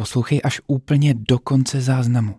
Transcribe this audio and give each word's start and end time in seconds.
Poslouchej 0.00 0.40
až 0.44 0.60
úplně 0.66 1.14
do 1.14 1.38
konce 1.38 1.80
záznamu. 1.80 2.34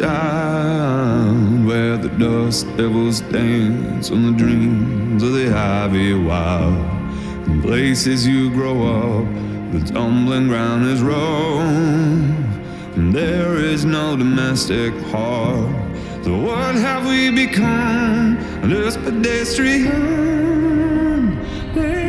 Child, 0.00 1.66
where 1.66 1.96
the 1.96 2.08
dust 2.16 2.66
devils 2.76 3.20
dance 3.32 4.10
on 4.10 4.32
the 4.32 4.32
dreams 4.32 5.22
of 5.22 5.32
the 5.32 5.52
ivy 5.52 6.14
wild. 6.14 6.78
In 7.46 7.60
places 7.60 8.26
you 8.26 8.50
grow 8.50 8.76
up, 8.86 9.26
the 9.72 9.80
tumbling 9.92 10.48
ground 10.48 10.86
is 10.86 11.02
rough, 11.02 11.60
and 12.96 13.14
there 13.14 13.56
is 13.56 13.84
no 13.84 14.16
domestic 14.16 14.94
heart. 15.12 15.68
So 16.24 16.32
what 16.36 16.74
have 16.76 17.06
we 17.06 17.30
become? 17.30 18.38
Just 18.68 18.98
pedestrian. 19.04 20.20
No. 21.74 22.00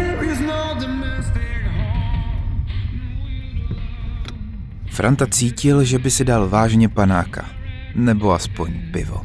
Franta 4.92 5.26
cítil, 5.26 5.84
že 5.84 5.98
by 5.98 6.12
si 6.12 6.24
dal 6.24 6.50
vážně 6.50 6.90
panáka, 6.90 7.61
nebo 7.96 8.34
aspoň 8.34 8.74
pivo. 8.92 9.22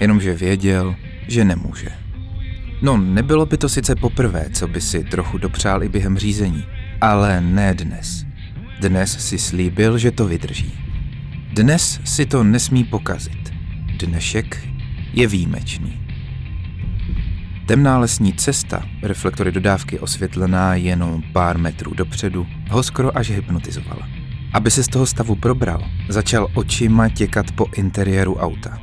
Jenomže 0.00 0.34
věděl, 0.34 0.94
že 1.28 1.44
nemůže. 1.44 1.88
No, 2.82 2.96
nebylo 2.96 3.46
by 3.46 3.56
to 3.56 3.68
sice 3.68 3.96
poprvé, 3.96 4.50
co 4.52 4.68
by 4.68 4.80
si 4.80 5.04
trochu 5.04 5.38
dopřál 5.38 5.82
i 5.82 5.88
během 5.88 6.18
řízení, 6.18 6.64
ale 7.00 7.40
ne 7.40 7.74
dnes. 7.74 8.26
Dnes 8.80 9.26
si 9.28 9.38
slíbil, 9.38 9.98
že 9.98 10.10
to 10.10 10.26
vydrží. 10.26 10.72
Dnes 11.52 12.00
si 12.04 12.26
to 12.26 12.44
nesmí 12.44 12.84
pokazit. 12.84 13.52
Dnešek 13.98 14.68
je 15.12 15.26
výjimečný. 15.26 16.00
Temná 17.66 17.98
lesní 17.98 18.32
cesta, 18.32 18.82
reflektory 19.02 19.52
dodávky 19.52 19.98
osvětlená 19.98 20.74
jenom 20.74 21.22
pár 21.32 21.58
metrů 21.58 21.94
dopředu, 21.94 22.46
ho 22.70 22.82
skoro 22.82 23.18
až 23.18 23.30
hypnotizovala. 23.30 24.17
Aby 24.58 24.70
se 24.70 24.82
z 24.82 24.88
toho 24.88 25.06
stavu 25.06 25.34
probral, 25.34 25.82
začal 26.08 26.48
očima 26.54 27.08
těkat 27.08 27.52
po 27.52 27.66
interiéru 27.76 28.36
auta. 28.36 28.78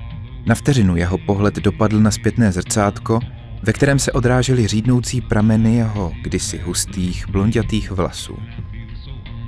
Na 0.45 0.55
vteřinu 0.55 0.95
jeho 0.95 1.17
pohled 1.17 1.55
dopadl 1.55 1.99
na 1.99 2.11
zpětné 2.11 2.51
zrcátko, 2.51 3.19
ve 3.63 3.73
kterém 3.73 3.99
se 3.99 4.11
odrážely 4.11 4.67
řídnoucí 4.67 5.21
prameny 5.21 5.75
jeho 5.75 6.11
kdysi 6.23 6.57
hustých, 6.57 7.29
blondětých 7.29 7.91
vlasů. 7.91 8.37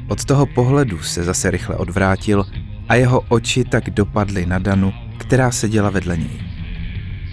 Od 0.07 0.25
toho 0.25 0.45
pohledu 0.45 0.99
se 0.99 1.23
zase 1.23 1.51
rychle 1.51 1.75
odvrátil 1.75 2.45
a 2.89 2.95
jeho 2.95 3.21
oči 3.29 3.63
tak 3.63 3.89
dopadly 3.89 4.45
na 4.45 4.59
Danu, 4.59 4.93
která 5.17 5.51
seděla 5.51 5.89
vedle 5.89 6.17
něj. 6.17 6.41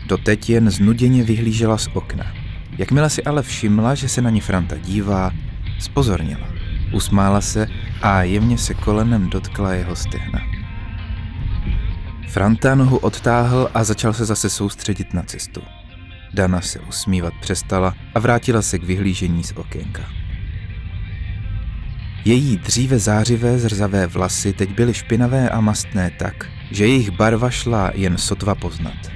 Doteď 0.07 0.51
jen 0.51 0.71
znuděně 0.71 1.23
vyhlížela 1.23 1.79
z 1.79 1.89
okna. 1.95 2.27
Jakmile 2.79 3.11
si 3.11 3.25
ale 3.25 3.43
všimla, 3.43 3.95
že 3.95 4.09
se 4.09 4.23
na 4.23 4.31
ní 4.31 4.41
Franta 4.41 4.77
dívá, 4.77 5.31
spozornila. 5.79 6.49
Usmála 6.93 7.41
se 7.41 7.67
a 8.05 8.23
jemně 8.23 8.59
se 8.59 8.75
kolenem 8.75 9.31
dotkla 9.31 9.73
jeho 9.75 9.97
stehna. 9.97 10.41
Franta 12.29 12.75
nohu 12.75 12.97
odtáhl 12.97 13.71
a 13.75 13.85
začal 13.85 14.13
se 14.13 14.25
zase 14.25 14.51
soustředit 14.51 15.15
na 15.15 15.23
cestu. 15.23 15.63
Dana 16.35 16.61
se 16.61 16.81
usmívat 16.81 17.35
přestala 17.41 17.95
a 18.15 18.19
vrátila 18.19 18.63
se 18.63 18.79
k 18.79 18.85
vyhlížení 18.85 19.45
z 19.45 19.53
okénka. 19.53 20.03
Její 22.25 22.57
dříve 22.57 22.99
zářivé 22.99 23.59
zrzavé 23.59 24.07
vlasy 24.07 24.53
teď 24.53 24.71
byly 24.71 24.95
špinavé 24.95 25.51
a 25.51 25.61
mastné 25.61 26.11
tak, 26.19 26.51
že 26.71 26.87
jejich 26.87 27.11
barva 27.11 27.51
šla 27.51 27.91
jen 27.95 28.19
sotva 28.19 28.55
poznat. 28.55 29.13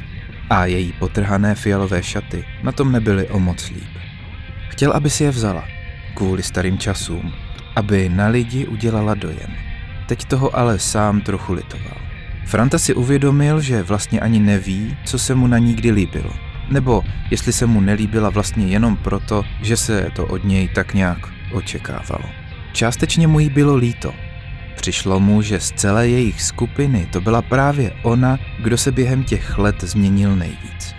A 0.50 0.66
její 0.66 0.93
potrhané 0.93 1.54
fialové 1.54 2.03
šaty 2.03 2.44
na 2.62 2.72
tom 2.72 2.93
nebyly 2.93 3.28
o 3.28 3.38
moc 3.38 3.71
líp. 3.71 3.88
Chtěl, 4.69 4.93
aby 4.93 5.10
si 5.10 5.25
je 5.25 5.31
vzala, 5.31 5.65
kvůli 6.15 6.43
starým 6.43 6.78
časům, 6.78 7.32
aby 7.78 8.09
na 8.09 8.27
lidi 8.28 8.66
udělala 8.66 9.15
dojem. 9.15 9.55
Teď 10.06 10.25
toho 10.25 10.56
ale 10.56 10.78
sám 10.78 11.21
trochu 11.21 11.53
litoval. 11.53 11.99
Franta 12.47 12.78
si 12.78 12.94
uvědomil, 12.94 13.61
že 13.61 13.83
vlastně 13.83 14.21
ani 14.21 14.41
neví, 14.41 14.97
co 15.05 15.19
se 15.19 15.34
mu 15.34 15.47
na 15.47 15.59
ní 15.59 15.75
kdy 15.75 15.91
líbilo. 15.91 16.31
Nebo 16.71 17.05
jestli 17.31 17.53
se 17.53 17.66
mu 17.66 17.81
nelíbila 17.81 18.31
vlastně 18.31 18.66
jenom 18.66 18.97
proto, 18.97 19.44
že 19.62 19.77
se 19.77 20.11
to 20.16 20.27
od 20.27 20.44
něj 20.44 20.69
tak 20.69 20.94
nějak 20.94 21.19
očekávalo. 21.53 22.25
Částečně 22.72 23.27
mu 23.27 23.41
jí 23.41 23.50
bylo 23.50 23.77
líto. 23.77 24.15
Přišlo 24.77 25.21
mu, 25.21 25.43
že 25.43 25.60
z 25.60 25.72
celé 25.72 26.09
jejich 26.09 26.43
skupiny 26.43 27.06
to 27.12 27.21
byla 27.21 27.43
právě 27.43 27.93
ona, 28.03 28.39
kdo 28.59 28.78
se 28.78 28.93
během 28.93 29.25
těch 29.25 29.59
let 29.59 29.77
změnil 29.81 30.37
nejvíc. 30.37 30.95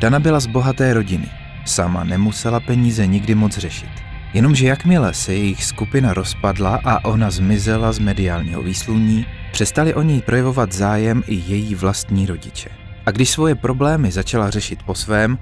Dana 0.00 0.18
byla 0.20 0.40
z 0.40 0.46
bohaté 0.46 0.94
rodiny. 0.94 1.26
Sama 1.64 2.04
nemusela 2.04 2.60
peníze 2.60 3.06
nikdy 3.06 3.34
moc 3.34 3.58
řešit. 3.58 4.09
Jenomže 4.34 4.66
jakmile 4.66 5.14
se 5.14 5.34
jejich 5.34 5.64
skupina 5.64 6.14
rozpadla 6.14 6.80
a 6.84 7.04
ona 7.04 7.30
zmizela 7.30 7.92
z 7.92 7.98
mediálního 7.98 8.62
výsluní, 8.62 9.26
přestali 9.52 9.94
o 9.94 10.02
ní 10.02 10.20
projevovat 10.20 10.72
zájem 10.72 11.22
i 11.26 11.34
její 11.34 11.74
vlastní 11.74 12.26
rodiče. 12.26 12.70
A 13.06 13.10
když 13.10 13.30
svoje 13.30 13.54
problémy 13.54 14.10
začala 14.10 14.50
řešit 14.50 14.82
po 14.82 14.94
svém, 14.94 15.38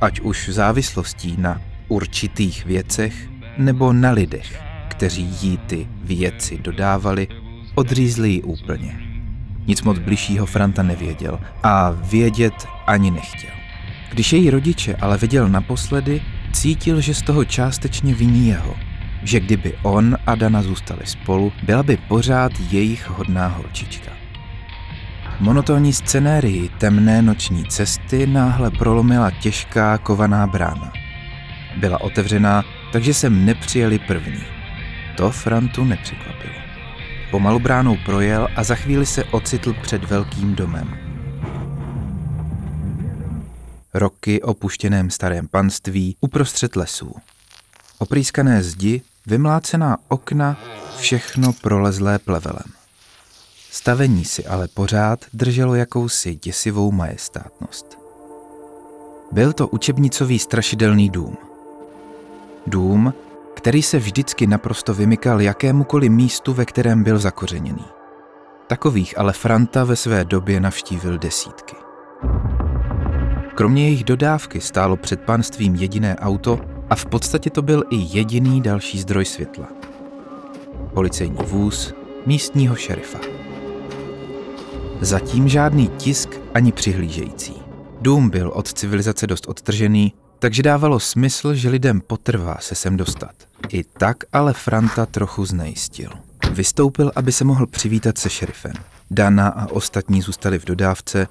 ať 0.00 0.20
už 0.20 0.48
závislostí 0.48 1.34
na 1.38 1.60
určitých 1.88 2.64
věcech 2.64 3.14
nebo 3.58 3.92
na 3.92 4.10
lidech, 4.10 4.60
kteří 4.88 5.22
jí 5.42 5.56
ty 5.56 5.88
věci 6.04 6.58
dodávali, 6.58 7.28
odřízli 7.74 8.30
ji 8.30 8.42
úplně. 8.42 9.00
Nic 9.66 9.82
moc 9.82 9.98
bližšího 9.98 10.46
Franta 10.46 10.82
nevěděl 10.82 11.40
a 11.62 11.90
vědět 11.90 12.66
ani 12.86 13.10
nechtěl. 13.10 13.50
Když 14.10 14.32
její 14.32 14.50
rodiče 14.50 14.96
ale 14.96 15.18
viděl 15.18 15.48
naposledy, 15.48 16.22
cítil, 16.52 17.00
že 17.00 17.14
z 17.14 17.22
toho 17.22 17.44
částečně 17.44 18.14
viní 18.14 18.48
jeho. 18.48 18.74
Že 19.22 19.40
kdyby 19.40 19.74
on 19.82 20.16
a 20.26 20.34
Dana 20.34 20.62
zůstali 20.62 21.00
spolu, 21.04 21.52
byla 21.62 21.82
by 21.82 21.96
pořád 21.96 22.52
jejich 22.70 23.10
hodná 23.10 23.46
holčička. 23.46 24.10
Monotónní 25.40 25.92
scenérii 25.92 26.68
temné 26.68 27.22
noční 27.22 27.64
cesty 27.64 28.26
náhle 28.26 28.70
prolomila 28.70 29.30
těžká 29.30 29.98
kovaná 29.98 30.46
brána. 30.46 30.92
Byla 31.76 32.00
otevřená, 32.00 32.64
takže 32.92 33.14
sem 33.14 33.44
nepřijeli 33.44 33.98
první. 33.98 34.42
To 35.16 35.30
Frantu 35.30 35.84
nepřekvapilo. 35.84 36.54
Pomalu 37.30 37.58
bránou 37.58 37.96
projel 38.04 38.48
a 38.56 38.64
za 38.64 38.74
chvíli 38.74 39.06
se 39.06 39.24
ocitl 39.24 39.72
před 39.82 40.04
velkým 40.04 40.54
domem. 40.54 41.07
Roky 43.98 44.42
opuštěném 44.42 45.10
starém 45.10 45.48
panství 45.48 46.16
uprostřed 46.20 46.76
lesů. 46.76 47.14
Oprýskané 47.98 48.62
zdi, 48.62 49.02
vymlácená 49.26 49.96
okna, 50.08 50.60
všechno 50.98 51.52
prolezlé 51.52 52.18
plevelem. 52.18 52.72
Stavení 53.70 54.24
si 54.24 54.46
ale 54.46 54.68
pořád 54.68 55.24
drželo 55.32 55.74
jakousi 55.74 56.34
děsivou 56.34 56.92
majestátnost. 56.92 57.98
Byl 59.32 59.52
to 59.52 59.68
učebnicový 59.68 60.38
strašidelný 60.38 61.10
dům. 61.10 61.36
Dům, 62.66 63.14
který 63.54 63.82
se 63.82 63.98
vždycky 63.98 64.46
naprosto 64.46 64.94
vymykal 64.94 65.40
jakémukoliv 65.40 66.10
místu, 66.10 66.54
ve 66.54 66.64
kterém 66.64 67.02
byl 67.02 67.18
zakořeněný. 67.18 67.84
Takových 68.66 69.18
ale 69.18 69.32
Franta 69.32 69.84
ve 69.84 69.96
své 69.96 70.24
době 70.24 70.60
navštívil 70.60 71.18
desítky. 71.18 71.76
Kromě 73.58 73.84
jejich 73.84 74.04
dodávky 74.04 74.60
stálo 74.60 74.96
před 74.96 75.20
panstvím 75.20 75.74
jediné 75.74 76.16
auto 76.16 76.60
a 76.90 76.94
v 76.94 77.06
podstatě 77.06 77.50
to 77.50 77.62
byl 77.62 77.84
i 77.90 77.96
jediný 77.96 78.60
další 78.60 79.00
zdroj 79.00 79.24
světla. 79.24 79.68
Policejní 80.94 81.36
vůz 81.46 81.94
místního 82.26 82.76
šerifa. 82.76 83.18
Zatím 85.00 85.48
žádný 85.48 85.88
tisk 85.88 86.30
ani 86.54 86.72
přihlížející. 86.72 87.54
Dům 88.00 88.30
byl 88.30 88.50
od 88.54 88.72
civilizace 88.72 89.26
dost 89.26 89.48
odtržený, 89.48 90.14
takže 90.38 90.62
dávalo 90.62 91.00
smysl, 91.00 91.54
že 91.54 91.68
lidem 91.68 92.00
potrvá 92.00 92.56
se 92.60 92.74
sem 92.74 92.96
dostat. 92.96 93.34
I 93.68 93.84
tak 93.84 94.16
ale 94.32 94.52
Franta 94.52 95.06
trochu 95.06 95.44
znejistil. 95.44 96.10
Vystoupil, 96.52 97.12
aby 97.16 97.32
se 97.32 97.44
mohl 97.44 97.66
přivítat 97.66 98.18
se 98.18 98.30
šerifem. 98.30 98.74
Dana 99.10 99.48
a 99.48 99.66
ostatní 99.66 100.22
zůstali 100.22 100.58
v 100.58 100.64
dodávce, 100.64 101.26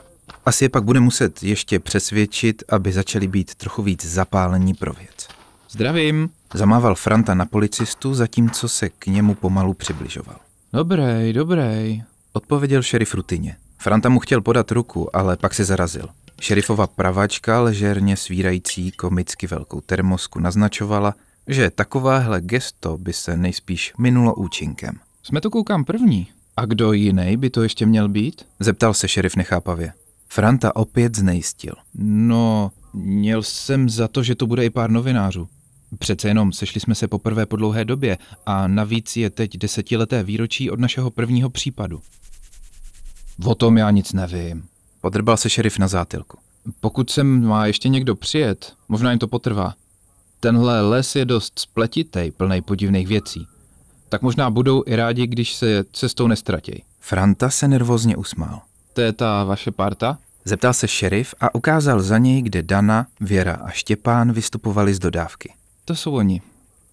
asi 0.45 0.65
je 0.65 0.69
pak 0.69 0.83
bude 0.83 0.99
muset 0.99 1.43
ještě 1.43 1.79
přesvědčit, 1.79 2.63
aby 2.69 2.91
začali 2.91 3.27
být 3.27 3.55
trochu 3.55 3.83
víc 3.83 4.05
zapálení 4.05 4.73
pro 4.73 4.93
věc. 4.93 5.27
Zdravím, 5.69 6.29
zamával 6.53 6.95
Franta 6.95 7.33
na 7.33 7.45
policistu, 7.45 8.13
zatímco 8.13 8.69
se 8.69 8.89
k 8.89 9.07
němu 9.07 9.35
pomalu 9.35 9.73
přibližoval. 9.73 10.39
Dobrý, 10.73 11.33
dobrý, 11.33 12.03
odpověděl 12.33 12.83
šerif 12.83 13.13
rutině. 13.13 13.55
Franta 13.77 14.09
mu 14.09 14.19
chtěl 14.19 14.41
podat 14.41 14.71
ruku, 14.71 15.15
ale 15.15 15.37
pak 15.37 15.53
se 15.53 15.65
zarazil. 15.65 16.09
Šerifova 16.41 16.87
pravačka, 16.87 17.61
ležérně 17.61 18.17
svírající 18.17 18.91
komicky 18.91 19.47
velkou 19.47 19.81
termosku, 19.81 20.39
naznačovala, 20.39 21.13
že 21.47 21.69
takováhle 21.69 22.41
gesto 22.41 22.97
by 22.97 23.13
se 23.13 23.37
nejspíš 23.37 23.93
minulo 23.97 24.35
účinkem. 24.35 24.99
Jsme 25.23 25.41
tu 25.41 25.49
koukám 25.49 25.85
první. 25.85 26.27
A 26.57 26.65
kdo 26.65 26.93
jiný 26.93 27.37
by 27.37 27.49
to 27.49 27.63
ještě 27.63 27.85
měl 27.85 28.09
být? 28.09 28.45
Zeptal 28.59 28.93
se 28.93 29.07
šerif 29.07 29.35
nechápavě. 29.35 29.93
Franta 30.27 30.75
opět 30.75 31.15
znejistil. 31.15 31.73
No, 32.03 32.71
měl 32.93 33.43
jsem 33.43 33.89
za 33.89 34.07
to, 34.07 34.23
že 34.23 34.35
to 34.35 34.47
bude 34.47 34.65
i 34.65 34.69
pár 34.69 34.91
novinářů. 34.91 35.47
Přece 35.99 36.27
jenom 36.27 36.53
sešli 36.53 36.81
jsme 36.81 36.95
se 36.95 37.07
poprvé 37.07 37.45
po 37.45 37.55
dlouhé 37.55 37.85
době 37.85 38.17
a 38.45 38.67
navíc 38.67 39.17
je 39.17 39.29
teď 39.29 39.57
desetileté 39.57 40.23
výročí 40.23 40.71
od 40.71 40.79
našeho 40.79 41.11
prvního 41.11 41.49
případu. 41.49 42.01
O 43.45 43.55
tom 43.55 43.77
já 43.77 43.91
nic 43.91 44.13
nevím. 44.13 44.63
Podrbal 45.01 45.37
se 45.37 45.49
šerif 45.49 45.79
na 45.79 45.87
zátilku. 45.87 46.37
Pokud 46.79 47.09
sem 47.09 47.47
má 47.47 47.65
ještě 47.65 47.89
někdo 47.89 48.15
přijet, 48.15 48.73
možná 48.89 49.11
jim 49.11 49.19
to 49.19 49.27
potrvá. 49.27 49.73
Tenhle 50.39 50.81
les 50.81 51.15
je 51.15 51.25
dost 51.25 51.59
spletitej, 51.59 52.31
plný 52.31 52.61
podivných 52.61 53.07
věcí. 53.07 53.47
Tak 54.09 54.21
možná 54.21 54.49
budou 54.49 54.83
i 54.85 54.95
rádi, 54.95 55.27
když 55.27 55.53
se 55.53 55.83
cestou 55.93 56.27
nestratějí. 56.27 56.83
Franta 56.99 57.49
se 57.49 57.67
nervózně 57.67 58.15
usmál. 58.15 58.61
To 58.97 59.01
je 59.01 59.13
ta 59.13 59.43
vaše 59.43 59.71
parta? 59.71 60.17
Zeptal 60.45 60.73
se 60.73 60.87
šerif 60.87 61.33
a 61.39 61.55
ukázal 61.55 62.01
za 62.01 62.17
něj, 62.17 62.41
kde 62.41 62.63
Dana, 62.63 63.07
Věra 63.19 63.53
a 63.53 63.69
Štěpán 63.69 64.31
vystupovali 64.31 64.93
z 64.93 64.99
dodávky. 64.99 65.53
To 65.85 65.95
jsou 65.95 66.15
oni. 66.15 66.41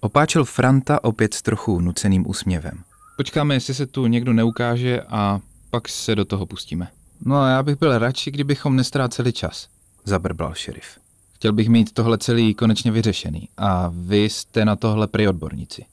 Opáčil 0.01 0.45
Franta 0.45 1.05
opět 1.05 1.35
s 1.35 1.43
trochu 1.43 1.81
nuceným 1.81 2.29
úsměvem. 2.31 2.83
Počkáme, 3.17 3.55
jestli 3.55 3.75
se 3.75 3.87
tu 3.87 4.07
někdo 4.07 4.33
neukáže 4.33 5.01
a 5.01 5.41
pak 5.71 5.89
se 5.89 6.15
do 6.15 6.25
toho 6.25 6.47
pustíme. 6.47 6.89
No 7.21 7.37
a 7.37 7.49
já 7.49 7.63
bych 7.63 7.79
byl 7.79 7.99
radši, 7.99 8.31
kdybychom 8.31 8.77
nestráceli 8.77 9.33
čas. 9.33 9.69
Zabrbal 10.05 10.55
šerif. 10.55 10.99
Chtěl 11.35 11.53
bych 11.53 11.69
mít 11.69 11.93
tohle 11.93 12.19
celý 12.19 12.55
konečně 12.55 12.91
vyřešený 12.91 13.49
a 13.57 13.91
vy 13.95 14.25
jste 14.25 14.65
na 14.65 14.77
tohle 14.77 15.07
prý 15.07 15.29
odborníci. 15.29 15.85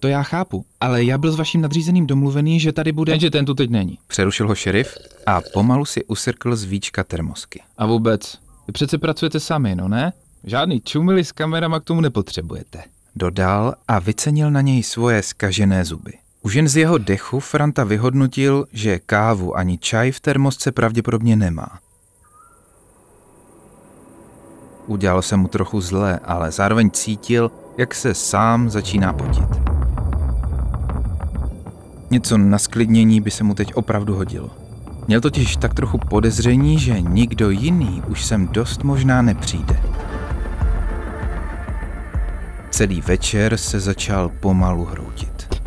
To 0.00 0.08
já 0.08 0.22
chápu, 0.22 0.64
ale 0.80 1.04
já 1.04 1.18
byl 1.18 1.32
s 1.32 1.36
vaším 1.36 1.60
nadřízeným 1.60 2.06
domluvený, 2.06 2.60
že 2.60 2.72
tady 2.72 2.92
bude... 2.92 3.12
Jenže 3.12 3.30
ten 3.30 3.44
tu 3.44 3.54
teď 3.54 3.70
není. 3.70 3.98
Přerušil 4.06 4.48
ho 4.48 4.54
šerif 4.54 4.98
a 5.26 5.40
pomalu 5.52 5.84
si 5.84 6.04
usrkl 6.04 6.56
z 6.56 6.64
víčka 6.64 7.04
termosky. 7.04 7.62
A 7.78 7.86
vůbec, 7.86 8.38
vy 8.66 8.72
přece 8.72 8.98
pracujete 8.98 9.40
sami, 9.40 9.74
no 9.74 9.88
ne? 9.88 10.12
Žádný 10.44 10.80
čumily 10.80 11.24
s 11.24 11.32
kamerama 11.32 11.80
k 11.80 11.84
tomu 11.84 12.00
nepotřebujete. 12.00 12.82
Dodal 13.16 13.74
a 13.88 13.98
vycenil 13.98 14.50
na 14.50 14.60
něj 14.60 14.82
svoje 14.82 15.22
skažené 15.22 15.84
zuby. 15.84 16.12
Už 16.42 16.54
jen 16.54 16.68
z 16.68 16.76
jeho 16.76 16.98
dechu 16.98 17.40
Franta 17.40 17.84
vyhodnotil, 17.84 18.66
že 18.72 18.98
kávu 18.98 19.56
ani 19.56 19.78
čaj 19.78 20.10
v 20.10 20.20
termosce 20.20 20.72
pravděpodobně 20.72 21.36
nemá. 21.36 21.78
Udělalo 24.86 25.22
se 25.22 25.36
mu 25.36 25.48
trochu 25.48 25.80
zle, 25.80 26.18
ale 26.24 26.50
zároveň 26.50 26.90
cítil, 26.90 27.50
jak 27.78 27.94
se 27.94 28.14
sám 28.14 28.70
začíná 28.70 29.12
potit. 29.12 29.69
Něco 32.10 32.38
na 32.38 32.58
sklidnění 32.58 33.20
by 33.20 33.30
se 33.30 33.44
mu 33.44 33.54
teď 33.54 33.74
opravdu 33.74 34.14
hodilo. 34.14 34.50
Měl 35.06 35.20
totiž 35.20 35.56
tak 35.56 35.74
trochu 35.74 35.98
podezření, 35.98 36.78
že 36.78 37.00
nikdo 37.00 37.50
jiný 37.50 38.02
už 38.08 38.24
sem 38.24 38.48
dost 38.48 38.82
možná 38.84 39.22
nepřijde. 39.22 39.80
Celý 42.70 43.00
večer 43.00 43.56
se 43.56 43.80
začal 43.80 44.28
pomalu 44.28 44.84
hroutit. 44.84 45.62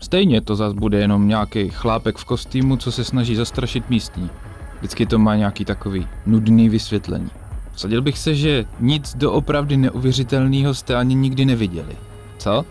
Stejně 0.00 0.40
to 0.40 0.56
zas 0.56 0.72
bude 0.72 0.98
jenom 0.98 1.28
nějaký 1.28 1.70
chlápek 1.70 2.16
v 2.16 2.24
kostýmu, 2.24 2.76
co 2.76 2.92
se 2.92 3.04
snaží 3.04 3.36
zastrašit 3.36 3.90
místní. 3.90 4.30
Vždycky 4.78 5.06
to 5.06 5.18
má 5.18 5.36
nějaký 5.36 5.64
takový 5.64 6.06
nudný 6.26 6.68
vysvětlení. 6.68 7.30
Vsadil 7.72 8.02
bych 8.02 8.18
se, 8.18 8.34
že 8.34 8.64
nic 8.80 9.14
doopravdy 9.14 9.76
neuvěřitelného 9.76 10.74
jste 10.74 10.96
ani 10.96 11.14
nikdy 11.14 11.44
neviděli. 11.44 11.96
Co? 12.38 12.64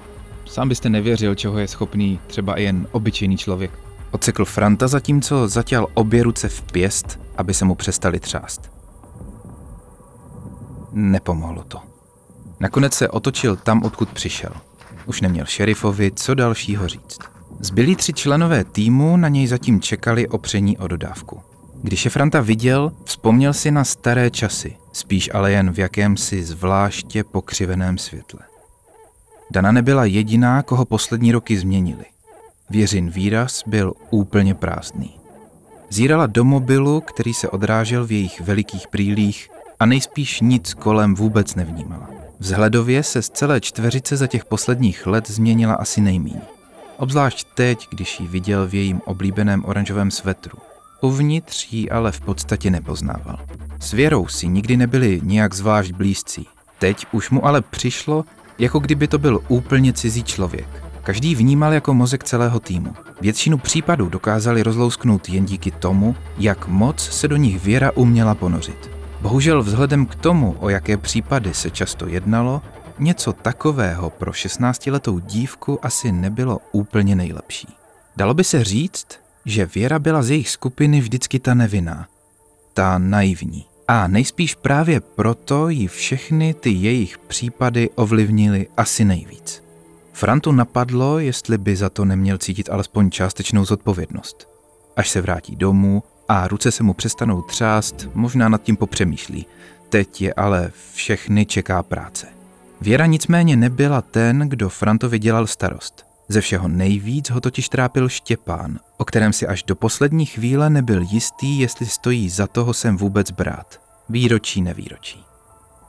Sám 0.46 0.70
byste 0.70 0.90
nevěřil, 0.90 1.36
čeho 1.36 1.60
je 1.60 1.68
schopný 1.68 2.20
třeba 2.28 2.56
i 2.56 2.64
jen 2.64 2.88
obyčejný 2.92 3.38
člověk. 3.38 3.72
Ocekl 4.12 4.46
Franta, 4.46 4.88
zatímco 4.88 5.48
zatěl 5.48 5.88
obě 5.94 6.24
ruce 6.24 6.50
v 6.50 6.62
pěst, 6.62 7.20
aby 7.38 7.54
se 7.54 7.66
mu 7.66 7.76
přestali 7.76 8.20
třást. 8.20 8.72
Nepomohlo 10.92 11.64
to. 11.64 11.80
Nakonec 12.60 12.94
se 12.94 13.10
otočil 13.10 13.56
tam, 13.56 13.84
odkud 13.84 14.10
přišel. 14.10 14.52
Už 15.06 15.22
neměl 15.22 15.46
šerifovi 15.46 16.12
co 16.16 16.34
dalšího 16.34 16.88
říct. 16.88 17.20
Zbylí 17.60 17.96
tři 17.96 18.14
členové 18.14 18.64
týmu 18.64 19.18
na 19.18 19.28
něj 19.28 19.48
zatím 19.48 19.82
čekali 19.82 20.28
opření 20.28 20.78
o 20.78 20.88
dodávku. 20.88 21.42
Když 21.82 22.06
je 22.06 22.12
Franta 22.12 22.42
viděl, 22.42 22.92
vzpomněl 23.06 23.54
si 23.54 23.72
na 23.72 23.84
staré 23.84 24.32
časy, 24.32 24.78
spíš 24.94 25.30
ale 25.34 25.52
jen 25.52 25.72
v 25.72 25.80
jakémsi 25.80 26.44
zvláště 26.44 27.24
pokřiveném 27.24 27.98
světle. 27.98 28.40
Dana 29.54 29.72
nebyla 29.72 30.06
jediná, 30.06 30.62
koho 30.62 30.86
poslední 30.86 31.32
roky 31.32 31.58
změnili. 31.58 32.06
Věřin 32.70 33.10
výraz 33.10 33.64
byl 33.68 33.94
úplně 34.10 34.56
prázdný. 34.56 35.14
Zírala 35.90 36.26
do 36.26 36.44
mobilu, 36.44 37.02
který 37.02 37.34
se 37.34 37.50
odrážel 37.50 38.06
v 38.06 38.12
jejich 38.12 38.42
velikých 38.42 38.86
brýlích 38.92 39.50
a 39.80 39.86
nejspíš 39.86 40.42
nic 40.42 40.74
kolem 40.74 41.16
vůbec 41.16 41.56
nevnímala. 41.56 42.10
Vzhledově 42.40 43.04
se 43.04 43.22
z 43.22 43.30
celé 43.30 43.62
čtveřice 43.62 44.18
za 44.18 44.28
těch 44.28 44.46
posledních 44.46 45.08
let 45.08 45.30
změnila 45.30 45.74
asi 45.74 46.02
nejmíň. 46.02 46.42
Obzvlášť 46.98 47.48
teď, 47.56 47.88
když 47.92 48.20
ji 48.20 48.28
viděl 48.28 48.68
v 48.68 48.74
jejím 48.74 49.02
oblíbeném 49.06 49.66
oranžovém 49.66 50.12
svetru. 50.12 50.58
Uvnitř 51.02 51.74
ji 51.74 51.90
ale 51.90 52.12
v 52.12 52.22
podstatě 52.22 52.72
nepoznával. 52.72 53.40
S 53.80 53.92
Věrou 53.92 54.28
si 54.28 54.48
nikdy 54.48 54.78
nebyli 54.78 55.22
nijak 55.24 55.54
zvlášť 55.54 55.92
blízcí. 55.92 56.48
Teď 56.80 57.06
už 57.12 57.30
mu 57.30 57.46
ale 57.46 57.62
přišlo, 57.62 58.26
jako 58.60 58.80
kdyby 58.80 59.08
to 59.08 59.18
byl 59.18 59.40
úplně 59.48 59.94
cizí 59.94 60.24
člověk. 60.24 60.84
Každý 61.04 61.36
vnímal 61.36 61.74
jako 61.74 61.94
mozek 61.94 62.24
celého 62.24 62.60
týmu. 62.60 62.96
Většinu 63.22 63.58
případů 63.58 64.10
dokázali 64.10 64.64
rozlousknout 64.64 65.30
jen 65.30 65.46
díky 65.46 65.72
tomu, 65.72 66.16
jak 66.38 66.68
moc 66.68 67.10
se 67.10 67.28
do 67.28 67.36
nich 67.36 67.64
Věra 67.64 67.92
uměla 67.96 68.36
ponořit. 68.36 68.90
Bohužel 69.22 69.64
vzhledem 69.64 70.06
k 70.06 70.16
tomu, 70.16 70.56
o 70.60 70.70
jaké 70.70 70.98
případy 70.98 71.54
se 71.54 71.70
často 71.70 72.08
jednalo, 72.08 72.62
něco 73.00 73.34
takového 73.34 74.10
pro 74.10 74.32
16-letou 74.32 75.20
dívku 75.20 75.86
asi 75.86 76.12
nebylo 76.12 76.60
úplně 76.72 77.16
nejlepší. 77.16 77.68
Dalo 78.18 78.34
by 78.34 78.44
se 78.44 78.64
říct, 78.64 79.08
že 79.46 79.66
Věra 79.66 80.00
byla 80.00 80.24
z 80.24 80.30
jejich 80.30 80.50
skupiny 80.50 81.02
vždycky 81.02 81.40
ta 81.40 81.54
nevinná, 81.54 82.08
ta 82.74 82.98
naivní. 82.98 83.66
A 83.88 84.08
nejspíš 84.08 84.56
právě 84.56 85.00
proto 85.00 85.70
ji 85.70 85.88
všechny 85.88 86.54
ty 86.54 86.70
jejich 86.70 87.18
případy 87.18 87.90
ovlivnily 87.96 88.68
asi 88.78 89.06
nejvíc. 89.06 89.64
Frantu 90.14 90.52
napadlo, 90.52 91.20
jestli 91.20 91.58
by 91.58 91.76
za 91.76 91.90
to 91.90 92.06
neměl 92.06 92.38
cítit 92.38 92.70
alespoň 92.70 93.10
částečnou 93.10 93.66
zodpovědnost. 93.66 94.48
Až 94.96 95.10
se 95.10 95.22
vrátí 95.22 95.56
domů 95.56 96.04
a 96.30 96.48
ruce 96.48 96.72
se 96.72 96.84
mu 96.84 96.94
přestanou 96.94 97.42
třást, 97.42 98.08
možná 98.14 98.50
nad 98.50 98.64
tím 98.64 98.78
popřemýšlí. 98.78 99.46
Teď 99.90 100.22
je 100.22 100.34
ale 100.34 100.72
všechny 100.94 101.46
čeká 101.46 101.84
práce. 101.84 102.28
Věra 102.82 103.06
nicméně 103.06 103.56
nebyla 103.56 104.02
ten, 104.02 104.40
kdo 104.40 104.70
Frantovi 104.70 105.20
dělal 105.20 105.48
starost. 105.48 106.13
Ze 106.30 106.42
všeho 106.42 106.68
nejvíc 106.68 107.30
ho 107.30 107.42
totiž 107.42 107.70
trápil 107.70 108.10
Štěpán, 108.10 108.80
o 108.98 109.06
kterém 109.06 109.34
si 109.34 109.48
až 109.48 109.64
do 109.64 109.76
poslední 109.76 110.26
chvíle 110.26 110.70
nebyl 110.70 111.02
jistý, 111.02 111.60
jestli 111.60 111.86
stojí 111.86 112.30
za 112.30 112.48
toho 112.48 112.74
sem 112.74 112.98
vůbec 112.98 113.32
brát. 113.32 113.82
Výročí 114.10 114.62
nevýročí. 114.62 115.24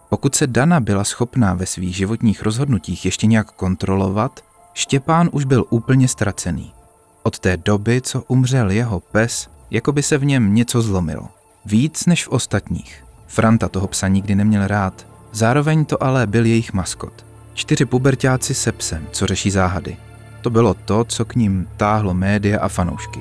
Pokud 0.09 0.35
se 0.35 0.47
Dana 0.47 0.81
byla 0.81 1.05
schopná 1.05 1.55
ve 1.55 1.67
svých 1.67 1.97
životních 1.97 2.43
rozhodnutích 2.43 3.05
ještě 3.05 3.27
nějak 3.27 3.51
kontrolovat, 3.51 4.45
Štěpán 4.75 5.29
už 5.33 5.45
byl 5.45 5.65
úplně 5.71 6.09
ztracený. 6.09 6.73
Od 7.23 7.39
té 7.39 7.57
doby, 7.57 8.01
co 8.01 8.23
umřel 8.23 8.71
jeho 8.71 9.01
pes, 9.01 9.49
jako 9.71 9.93
by 9.93 10.03
se 10.03 10.19
v 10.19 10.25
něm 10.25 10.55
něco 10.55 10.83
zlomilo. 10.83 11.29
Víc 11.65 12.07
než 12.07 12.25
v 12.25 12.29
ostatních. 12.29 13.05
Franta 13.27 13.69
toho 13.69 13.87
psa 13.87 14.09
nikdy 14.09 14.35
neměl 14.35 14.67
rád, 14.67 15.07
zároveň 15.33 15.85
to 15.85 16.03
ale 16.03 16.27
byl 16.27 16.47
jejich 16.47 16.73
maskot. 16.73 17.25
Čtyři 17.55 17.85
pubertáci 17.85 18.55
se 18.55 18.73
psem, 18.73 19.07
co 19.13 19.27
řeší 19.27 19.51
záhady. 19.51 19.97
To 20.45 20.51
bylo 20.51 20.75
to, 20.75 21.05
co 21.05 21.25
k 21.25 21.35
ním 21.35 21.69
táhlo 21.77 22.15
média 22.15 22.61
a 22.61 22.69
fanoušky. 22.69 23.21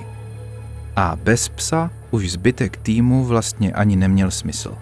A 0.95 1.15
bez 1.23 1.49
psa 1.49 1.91
už 2.11 2.31
zbytek 2.31 2.77
týmu 2.77 3.25
vlastně 3.25 3.73
ani 3.73 3.95
neměl 3.95 4.31
smysl. 4.31 4.75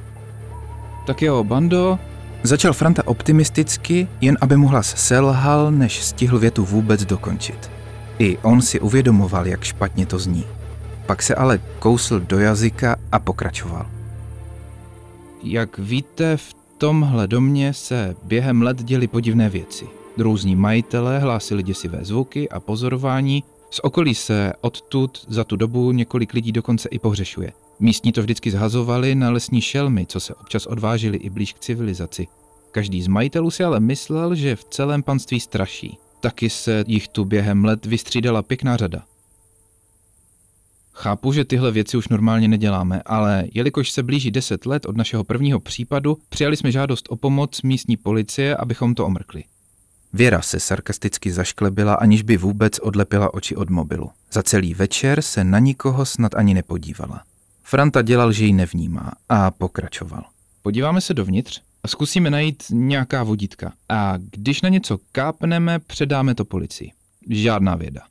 Tak 1.07 1.21
jo, 1.21 1.43
bando, 1.43 1.99
Začal 2.43 2.73
Franta 2.73 3.07
optimisticky, 3.07 4.07
jen 4.21 4.37
aby 4.41 4.57
mu 4.57 4.67
hlas 4.67 4.93
selhal, 4.97 5.71
než 5.71 6.03
stihl 6.03 6.39
větu 6.39 6.65
vůbec 6.65 7.05
dokončit. 7.05 7.71
I 8.19 8.37
on 8.37 8.61
si 8.61 8.79
uvědomoval, 8.79 9.47
jak 9.47 9.63
špatně 9.63 10.05
to 10.05 10.19
zní. 10.19 10.43
Pak 11.05 11.21
se 11.21 11.35
ale 11.35 11.59
kousl 11.79 12.19
do 12.19 12.39
jazyka 12.39 12.95
a 13.11 13.19
pokračoval. 13.19 13.85
jak 15.43 15.77
víte, 15.77 16.37
v 16.37 16.53
tomhle 16.77 17.27
domě 17.27 17.73
se 17.73 18.15
během 18.23 18.61
let 18.61 18.83
děly 18.83 19.07
podivné 19.07 19.49
věci. 19.49 20.00
Různí 20.17 20.55
majitelé 20.55 21.19
hlásili 21.19 21.63
děsivé 21.63 21.99
zvuky 22.05 22.49
a 22.49 22.59
pozorování 22.59 23.43
Z 23.71 23.79
okolí 23.83 24.15
se 24.15 24.53
odtud 24.61 25.25
za 25.27 25.43
tu 25.43 25.55
dobu 25.55 25.91
několik 25.91 26.33
lidí 26.33 26.51
dokonce 26.51 26.89
i 26.89 26.99
pohřešuje. 26.99 27.53
Místní 27.79 28.11
to 28.11 28.21
vždycky 28.21 28.51
zhazovali 28.51 29.15
na 29.15 29.29
lesní 29.29 29.61
šelmy, 29.61 30.05
co 30.05 30.19
se 30.19 30.35
občas 30.35 30.65
odvážili 30.65 31.17
i 31.17 31.29
blíž 31.29 31.53
k 31.53 31.59
civilizaci. 31.59 32.27
Každý 32.71 33.01
z 33.01 33.07
majitelů 33.07 33.51
si 33.51 33.63
ale 33.63 33.79
myslel, 33.79 34.35
že 34.35 34.55
v 34.55 34.63
celém 34.63 35.03
panství 35.03 35.39
straší. 35.39 35.97
Taky 36.19 36.49
se 36.49 36.83
jich 36.87 37.07
tu 37.07 37.25
během 37.25 37.65
let 37.65 37.85
vystřídala 37.85 38.41
pěkná 38.41 38.77
řada. 38.77 39.03
Chápu, 40.93 41.33
že 41.33 41.45
tyhle 41.45 41.71
věci 41.71 41.97
už 41.97 42.07
normálně 42.07 42.47
neděláme, 42.47 43.01
ale 43.05 43.43
jelikož 43.53 43.91
se 43.91 44.03
blíží 44.03 44.31
10 44.31 44.65
let 44.65 44.85
od 44.85 44.97
našeho 44.97 45.23
prvního 45.23 45.59
případu, 45.59 46.17
přijali 46.29 46.57
jsme 46.57 46.71
žádost 46.71 47.05
o 47.09 47.15
pomoc 47.15 47.61
místní 47.61 47.97
policie, 47.97 48.55
abychom 48.55 48.95
to 48.95 49.05
omrkli. 49.05 49.43
Věra 50.13 50.41
se 50.41 50.59
sarkasticky 50.59 51.31
zašklebila, 51.31 51.93
aniž 51.93 52.21
by 52.21 52.37
vůbec 52.37 52.79
odlepila 52.79 53.33
oči 53.33 53.55
od 53.55 53.69
mobilu. 53.69 54.11
Za 54.31 54.43
celý 54.43 54.73
večer 54.73 55.21
se 55.21 55.43
na 55.43 55.59
nikoho 55.59 56.05
snad 56.05 56.35
ani 56.35 56.53
nepodívala. 56.53 57.23
Franta 57.63 58.01
dělal, 58.01 58.31
že 58.31 58.45
ji 58.45 58.53
nevnímá 58.53 59.11
a 59.29 59.51
pokračoval. 59.51 60.23
Podíváme 60.61 61.01
se 61.01 61.13
dovnitř 61.13 61.61
a 61.83 61.87
zkusíme 61.87 62.29
najít 62.29 62.63
nějaká 62.69 63.23
vodítka. 63.23 63.71
A 63.89 64.13
když 64.17 64.61
na 64.61 64.69
něco 64.69 64.97
kápneme, 65.11 65.79
předáme 65.79 66.35
to 66.35 66.45
policii. 66.45 66.91
Žádná 67.29 67.75
věda. 67.75 68.01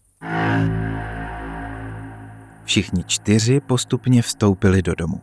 Všichni 2.64 3.04
čtyři 3.06 3.60
postupně 3.60 4.22
vstoupili 4.22 4.82
do 4.82 4.94
domu. 4.94 5.20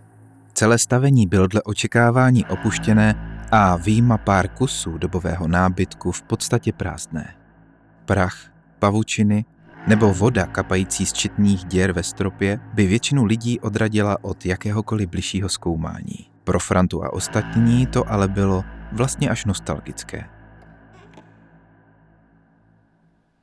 Celé 0.53 0.77
stavení 0.77 1.27
bylo 1.27 1.47
dle 1.47 1.61
očekávání 1.61 2.45
opuštěné 2.45 3.36
a 3.51 3.75
výjima 3.75 4.17
pár 4.17 4.47
kusů 4.47 4.97
dobového 4.97 5.47
nábytku 5.47 6.11
v 6.11 6.21
podstatě 6.21 6.73
prázdné. 6.73 7.35
Prach, 8.05 8.51
pavučiny 8.79 9.45
nebo 9.87 10.13
voda 10.13 10.45
kapající 10.45 11.05
z 11.05 11.13
četných 11.13 11.65
děr 11.65 11.91
ve 11.91 12.03
stropě 12.03 12.59
by 12.73 12.87
většinu 12.87 13.25
lidí 13.25 13.59
odradila 13.59 14.23
od 14.23 14.45
jakéhokoliv 14.45 15.09
bližšího 15.09 15.49
zkoumání. 15.49 16.29
Pro 16.43 16.59
Frantu 16.59 17.03
a 17.03 17.13
ostatní 17.13 17.85
to 17.85 18.11
ale 18.11 18.27
bylo 18.27 18.63
vlastně 18.91 19.29
až 19.29 19.45
nostalgické. 19.45 20.29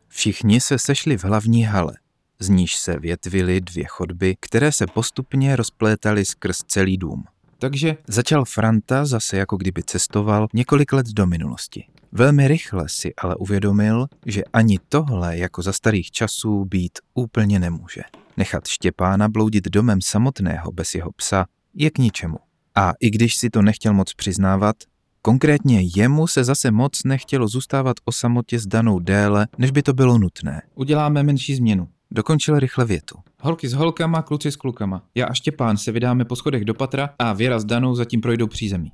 Všichni 0.08 0.60
se 0.60 0.78
sešli 0.78 1.18
v 1.18 1.24
hlavní 1.24 1.64
hale, 1.64 1.94
z 2.38 2.48
níž 2.48 2.76
se 2.76 2.98
větvily 2.98 3.60
dvě 3.60 3.84
chodby, 3.84 4.36
které 4.40 4.72
se 4.72 4.86
postupně 4.86 5.56
rozplétaly 5.56 6.24
skrz 6.24 6.58
celý 6.66 6.98
dům. 6.98 7.24
Takže 7.64 7.96
Začal 8.08 8.44
Franta 8.44 9.04
zase 9.04 9.36
jako 9.36 9.56
kdyby 9.56 9.82
cestoval 9.82 10.46
několik 10.54 10.92
let 10.92 11.06
do 11.06 11.26
minulosti. 11.26 11.84
Velmi 12.12 12.48
rychle 12.48 12.88
si 12.88 13.14
ale 13.14 13.36
uvědomil, 13.36 14.06
že 14.26 14.44
ani 14.52 14.78
tohle 14.88 15.38
jako 15.38 15.62
za 15.62 15.72
starých 15.72 16.10
časů 16.10 16.64
být 16.64 16.98
úplně 17.14 17.58
nemůže. 17.58 18.02
Nechat 18.36 18.66
Štěpána 18.66 19.28
bloudit 19.28 19.68
domem 19.68 20.00
samotného 20.00 20.72
bez 20.72 20.94
jeho 20.94 21.12
psa 21.12 21.46
je 21.74 21.90
k 21.90 21.98
ničemu. 21.98 22.38
A 22.74 22.92
i 23.00 23.10
když 23.10 23.36
si 23.36 23.50
to 23.50 23.62
nechtěl 23.62 23.94
moc 23.94 24.14
přiznávat, 24.14 24.76
konkrétně 25.22 25.80
jemu 25.96 26.26
se 26.26 26.44
zase 26.44 26.70
moc 26.70 27.04
nechtělo 27.04 27.48
zůstávat 27.48 27.96
o 28.04 28.12
samotě 28.12 28.58
s 28.58 28.66
danou 28.66 28.98
déle, 28.98 29.46
než 29.58 29.70
by 29.70 29.82
to 29.82 29.92
bylo 29.92 30.18
nutné. 30.18 30.62
uděláme 30.74 31.22
menší 31.22 31.54
změnu. 31.54 31.88
Dokončil 32.14 32.58
rychle 32.58 32.84
větu. 32.84 33.18
Holky 33.40 33.68
s 33.68 33.72
holkama, 33.72 34.22
kluci 34.22 34.52
s 34.52 34.56
klukama. 34.56 35.02
Já 35.14 35.26
a 35.26 35.34
Štěpán 35.34 35.76
se 35.76 35.92
vydáme 35.92 36.24
po 36.24 36.36
schodech 36.36 36.64
do 36.64 36.74
patra 36.74 37.10
a 37.18 37.32
Věra 37.32 37.58
s 37.58 37.64
Danou 37.64 37.94
zatím 37.94 38.20
projdou 38.20 38.46
přízemí. 38.46 38.92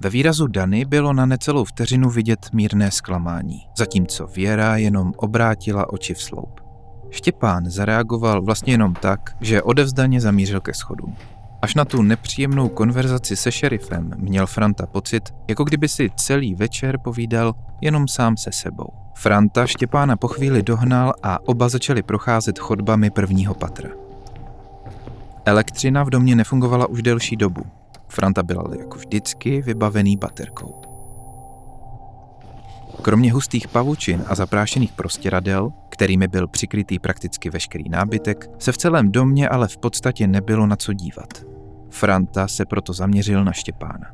Ve 0.00 0.10
výrazu 0.10 0.46
Dany 0.46 0.84
bylo 0.84 1.12
na 1.12 1.26
necelou 1.26 1.64
vteřinu 1.64 2.10
vidět 2.10 2.38
mírné 2.52 2.90
zklamání, 2.90 3.58
zatímco 3.78 4.26
Věra 4.26 4.76
jenom 4.76 5.12
obrátila 5.16 5.92
oči 5.92 6.14
v 6.14 6.22
sloup. 6.22 6.60
Štěpán 7.10 7.70
zareagoval 7.70 8.42
vlastně 8.42 8.72
jenom 8.72 8.94
tak, 8.94 9.20
že 9.40 9.62
odevzdaně 9.62 10.20
zamířil 10.20 10.60
ke 10.60 10.74
schodům. 10.74 11.16
Až 11.62 11.74
na 11.74 11.84
tu 11.84 12.02
nepříjemnou 12.02 12.68
konverzaci 12.68 13.36
se 13.36 13.52
šerifem 13.52 14.10
měl 14.16 14.46
Franta 14.46 14.86
pocit, 14.86 15.34
jako 15.48 15.64
kdyby 15.64 15.88
si 15.88 16.10
celý 16.16 16.54
večer 16.54 16.98
povídal 17.04 17.54
jenom 17.80 18.08
sám 18.08 18.36
se 18.36 18.52
sebou. 18.52 19.03
Franta 19.14 19.66
Štěpána 19.66 20.16
po 20.16 20.28
chvíli 20.28 20.62
dohnal 20.62 21.14
a 21.22 21.48
oba 21.48 21.68
začali 21.68 22.02
procházet 22.02 22.58
chodbami 22.58 23.10
prvního 23.10 23.54
patra. 23.54 23.90
Elektřina 25.44 26.04
v 26.04 26.10
domě 26.10 26.36
nefungovala 26.36 26.86
už 26.86 27.02
delší 27.02 27.36
dobu. 27.36 27.62
Franta 28.08 28.42
byl 28.42 28.74
jako 28.78 28.98
vždycky 28.98 29.62
vybavený 29.62 30.16
baterkou. 30.16 30.80
Kromě 33.02 33.32
hustých 33.32 33.68
pavučin 33.68 34.24
a 34.26 34.34
zaprášených 34.34 34.92
prostěradel, 34.92 35.70
kterými 35.88 36.28
byl 36.28 36.48
přikrytý 36.48 36.98
prakticky 36.98 37.50
veškerý 37.50 37.88
nábytek, 37.88 38.50
se 38.58 38.72
v 38.72 38.76
celém 38.76 39.12
domě 39.12 39.48
ale 39.48 39.68
v 39.68 39.76
podstatě 39.76 40.26
nebylo 40.26 40.66
na 40.66 40.76
co 40.76 40.92
dívat. 40.92 41.28
Franta 41.90 42.48
se 42.48 42.64
proto 42.64 42.92
zaměřil 42.92 43.44
na 43.44 43.52
Štěpána. 43.52 44.06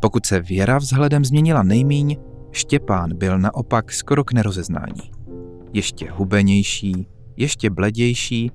Pokud 0.00 0.26
se 0.26 0.40
Věra 0.40 0.78
vzhledem 0.78 1.24
změnila 1.24 1.62
nejmíň, 1.62 2.16
Štěpán 2.54 3.16
byl 3.16 3.38
naopak 3.38 3.92
skoro 3.92 4.24
k 4.24 4.32
nerozeznání. 4.32 5.10
Ještě 5.72 6.10
hubenější, 6.10 7.06
ještě 7.36 7.70
bledější, 7.70 8.50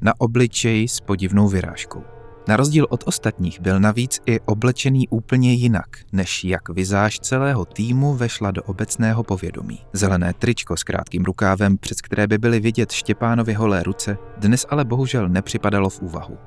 na 0.00 0.12
obličej 0.18 0.88
s 0.88 1.00
podivnou 1.00 1.48
vyrážkou. 1.48 2.02
Na 2.48 2.56
rozdíl 2.56 2.86
od 2.90 3.04
ostatních 3.06 3.60
byl 3.60 3.80
navíc 3.80 4.20
i 4.26 4.40
oblečený 4.40 5.08
úplně 5.08 5.52
jinak, 5.52 5.86
než 6.12 6.44
jak 6.44 6.68
vizáž 6.68 7.20
celého 7.20 7.64
týmu 7.64 8.14
vešla 8.14 8.50
do 8.50 8.62
obecného 8.62 9.22
povědomí. 9.22 9.80
Zelené 9.92 10.32
tričko 10.32 10.76
s 10.76 10.82
krátkým 10.82 11.24
rukávem, 11.24 11.78
přes 11.78 12.00
které 12.00 12.26
by 12.26 12.38
byly 12.38 12.60
vidět 12.60 12.92
Štěpánovi 12.92 13.52
holé 13.52 13.82
ruce, 13.82 14.18
dnes 14.36 14.66
ale 14.70 14.84
bohužel 14.84 15.28
nepřipadalo 15.28 15.90
v 15.90 16.02
úvahu. 16.02 16.38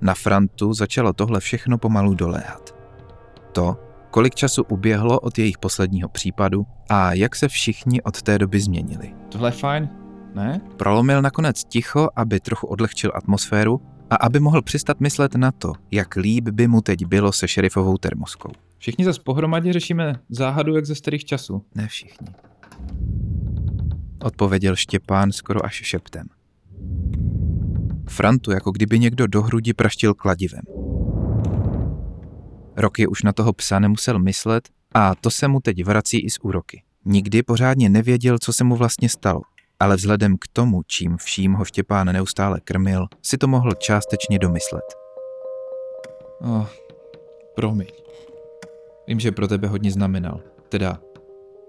Na 0.00 0.14
Frantu 0.14 0.72
začalo 0.72 1.12
tohle 1.12 1.40
všechno 1.40 1.78
pomalu 1.78 2.14
doléhat. 2.14 2.74
To, 3.52 3.85
kolik 4.16 4.34
času 4.34 4.62
uběhlo 4.62 5.20
od 5.20 5.38
jejich 5.38 5.58
posledního 5.58 6.08
případu 6.08 6.66
a 6.88 7.12
jak 7.12 7.36
se 7.36 7.48
všichni 7.48 8.02
od 8.02 8.22
té 8.22 8.38
doby 8.38 8.60
změnili. 8.60 9.14
Tohle 9.28 9.48
je 9.48 9.52
fajn, 9.52 9.88
ne? 10.34 10.60
Prolomil 10.76 11.22
nakonec 11.22 11.64
ticho, 11.64 12.08
aby 12.16 12.40
trochu 12.40 12.66
odlehčil 12.66 13.12
atmosféru 13.14 13.80
a 14.10 14.16
aby 14.16 14.40
mohl 14.40 14.62
přestat 14.62 15.00
myslet 15.00 15.34
na 15.34 15.52
to, 15.52 15.72
jak 15.90 16.16
líb 16.16 16.48
by 16.48 16.68
mu 16.68 16.80
teď 16.80 17.06
bylo 17.06 17.32
se 17.32 17.48
šerifovou 17.48 17.96
termoskou. 17.96 18.48
Všichni 18.78 19.04
zase 19.04 19.20
pohromadě 19.24 19.72
řešíme 19.72 20.14
záhadu 20.28 20.74
jak 20.74 20.86
ze 20.86 20.94
starých 20.94 21.24
časů. 21.24 21.62
Ne 21.74 21.88
všichni. 21.88 22.28
Odpověděl 24.22 24.76
Štěpán 24.76 25.32
skoro 25.32 25.64
až 25.64 25.74
šeptem. 25.74 26.26
Frantu, 28.08 28.50
jako 28.50 28.70
kdyby 28.70 28.98
někdo 28.98 29.26
do 29.26 29.42
hrudi 29.42 29.74
praštil 29.74 30.14
kladivem. 30.14 30.62
Roky 32.76 33.06
už 33.06 33.22
na 33.22 33.32
toho 33.32 33.52
psa 33.52 33.78
nemusel 33.78 34.18
myslet 34.18 34.68
a 34.94 35.14
to 35.14 35.30
se 35.30 35.48
mu 35.48 35.60
teď 35.60 35.84
vrací 35.84 36.18
i 36.18 36.30
z 36.30 36.38
úroky. 36.42 36.82
Nikdy 37.04 37.42
pořádně 37.42 37.88
nevěděl, 37.88 38.38
co 38.38 38.52
se 38.52 38.64
mu 38.64 38.76
vlastně 38.76 39.08
stalo, 39.08 39.40
ale 39.80 39.96
vzhledem 39.96 40.36
k 40.36 40.48
tomu, 40.52 40.82
čím 40.86 41.16
vším 41.16 41.52
ho 41.52 41.64
Štěpán 41.64 42.12
neustále 42.12 42.60
krmil, 42.60 43.06
si 43.22 43.38
to 43.38 43.48
mohl 43.48 43.72
částečně 43.72 44.38
domyslet. 44.38 44.84
Oh, 46.40 46.66
promiň. 47.54 47.86
Vím, 49.08 49.20
že 49.20 49.32
pro 49.32 49.48
tebe 49.48 49.68
hodně 49.68 49.90
znamenal. 49.92 50.40
Teda 50.68 51.00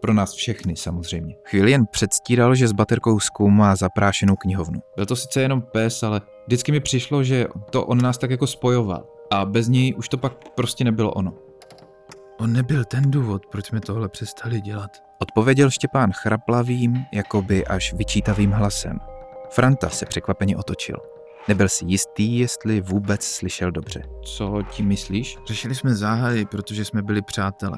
pro 0.02 0.14
nás 0.14 0.34
všechny 0.34 0.76
samozřejmě. 0.76 1.36
Chvíli 1.50 1.72
jen 1.72 1.86
předstíral, 1.92 2.56
že 2.56 2.68
s 2.68 2.72
baterkou 2.72 3.20
zkoumá 3.20 3.76
zaprášenou 3.76 4.36
knihovnu. 4.36 4.80
Byl 4.96 5.06
to 5.06 5.16
sice 5.16 5.42
jenom 5.42 5.62
pes, 5.62 6.04
ale 6.04 6.22
vždycky 6.48 6.72
mi 6.72 6.80
přišlo, 6.80 7.24
že 7.24 7.48
to 7.70 7.86
on 7.86 7.98
nás 7.98 8.18
tak 8.18 8.32
jako 8.32 8.48
spojoval. 8.48 9.17
A 9.32 9.46
bez 9.46 9.68
něj 9.68 9.96
už 9.98 10.10
to 10.10 10.18
pak 10.18 10.34
prostě 10.56 10.84
nebylo 10.84 11.12
ono. 11.12 11.34
On 12.40 12.54
nebyl 12.54 12.86
ten 12.86 13.12
důvod, 13.12 13.46
proč 13.46 13.66
jsme 13.66 13.80
tohle 13.80 14.10
přestali 14.10 14.62
dělat. 14.62 14.92
Odpověděl 15.20 15.70
Štěpán 15.70 16.12
chraplavým, 16.12 17.06
jakoby 17.14 17.68
až 17.68 17.94
vyčítavým 17.94 18.52
hlasem. 18.52 19.00
Franta 19.50 19.90
se 19.90 20.06
překvapeně 20.06 20.58
otočil. 20.58 20.98
Nebyl 21.48 21.70
si 21.70 21.86
jistý, 21.86 22.40
jestli 22.40 22.82
vůbec 22.82 23.24
slyšel 23.24 23.72
dobře. 23.72 24.04
Co 24.24 24.64
tím 24.72 24.88
myslíš? 24.88 25.38
Řešili 25.48 25.76
jsme 25.76 25.96
záhady, 25.96 26.46
protože 26.46 26.86
jsme 26.86 27.02
byli 27.02 27.22
přátelé. 27.22 27.78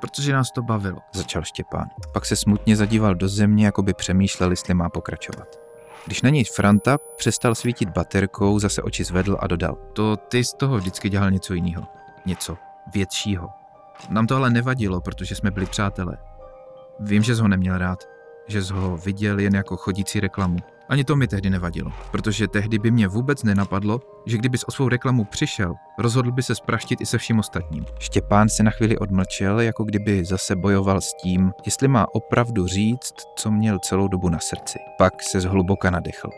Protože 0.00 0.32
nás 0.32 0.50
to 0.50 0.62
bavilo. 0.62 0.98
Začal 1.14 1.42
Štěpán. 1.42 1.86
Pak 2.12 2.26
se 2.26 2.36
smutně 2.36 2.76
zadíval 2.76 3.14
do 3.14 3.28
země, 3.28 3.66
jako 3.66 3.82
by 3.82 3.94
přemýšlel, 3.94 4.50
jestli 4.50 4.74
má 4.74 4.88
pokračovat. 4.88 5.67
Když 6.06 6.22
na 6.22 6.30
něj 6.30 6.44
Franta 6.44 6.98
přestal 7.16 7.54
svítit 7.54 7.88
baterkou, 7.88 8.58
zase 8.58 8.82
oči 8.82 9.04
zvedl 9.04 9.36
a 9.40 9.46
dodal. 9.46 9.78
To 9.92 10.16
ty 10.16 10.44
z 10.44 10.52
toho 10.52 10.76
vždycky 10.76 11.08
dělal 11.08 11.30
něco 11.30 11.54
jiného. 11.54 11.86
Něco 12.26 12.56
většího. 12.92 13.48
Nám 14.08 14.26
to 14.26 14.36
ale 14.36 14.50
nevadilo, 14.50 15.00
protože 15.00 15.34
jsme 15.34 15.50
byli 15.50 15.66
přátelé. 15.66 16.18
Vím, 17.00 17.22
že 17.22 17.36
jsi 17.36 17.42
ho 17.42 17.48
neměl 17.48 17.78
rád. 17.78 18.08
Že 18.46 18.64
jsi 18.64 18.72
ho 18.72 18.96
viděl 18.96 19.38
jen 19.38 19.54
jako 19.54 19.76
chodící 19.76 20.20
reklamu. 20.20 20.58
Ani 20.88 21.04
to 21.04 21.16
mi 21.16 21.28
tehdy 21.28 21.50
nevadilo, 21.50 21.92
protože 22.10 22.48
tehdy 22.48 22.78
by 22.78 22.90
mě 22.90 23.08
vůbec 23.08 23.42
nenapadlo, 23.42 24.00
že 24.26 24.38
kdybys 24.38 24.64
o 24.64 24.70
svou 24.70 24.88
reklamu 24.88 25.24
přišel, 25.24 25.74
rozhodl 25.98 26.32
by 26.32 26.42
se 26.42 26.54
spraštit 26.54 27.00
i 27.00 27.06
se 27.06 27.18
vším 27.18 27.38
ostatním. 27.38 27.84
Štěpán 27.98 28.48
se 28.48 28.62
na 28.62 28.70
chvíli 28.70 28.98
odmlčel, 28.98 29.60
jako 29.60 29.84
kdyby 29.84 30.24
zase 30.24 30.56
bojoval 30.56 31.00
s 31.00 31.14
tím, 31.22 31.52
jestli 31.66 31.88
má 31.88 32.06
opravdu 32.14 32.66
říct, 32.66 33.14
co 33.36 33.50
měl 33.50 33.78
celou 33.78 34.08
dobu 34.08 34.28
na 34.28 34.38
srdci. 34.38 34.78
Pak 34.98 35.22
se 35.22 35.40
zhluboka 35.40 35.90
nadechl. 35.90 36.30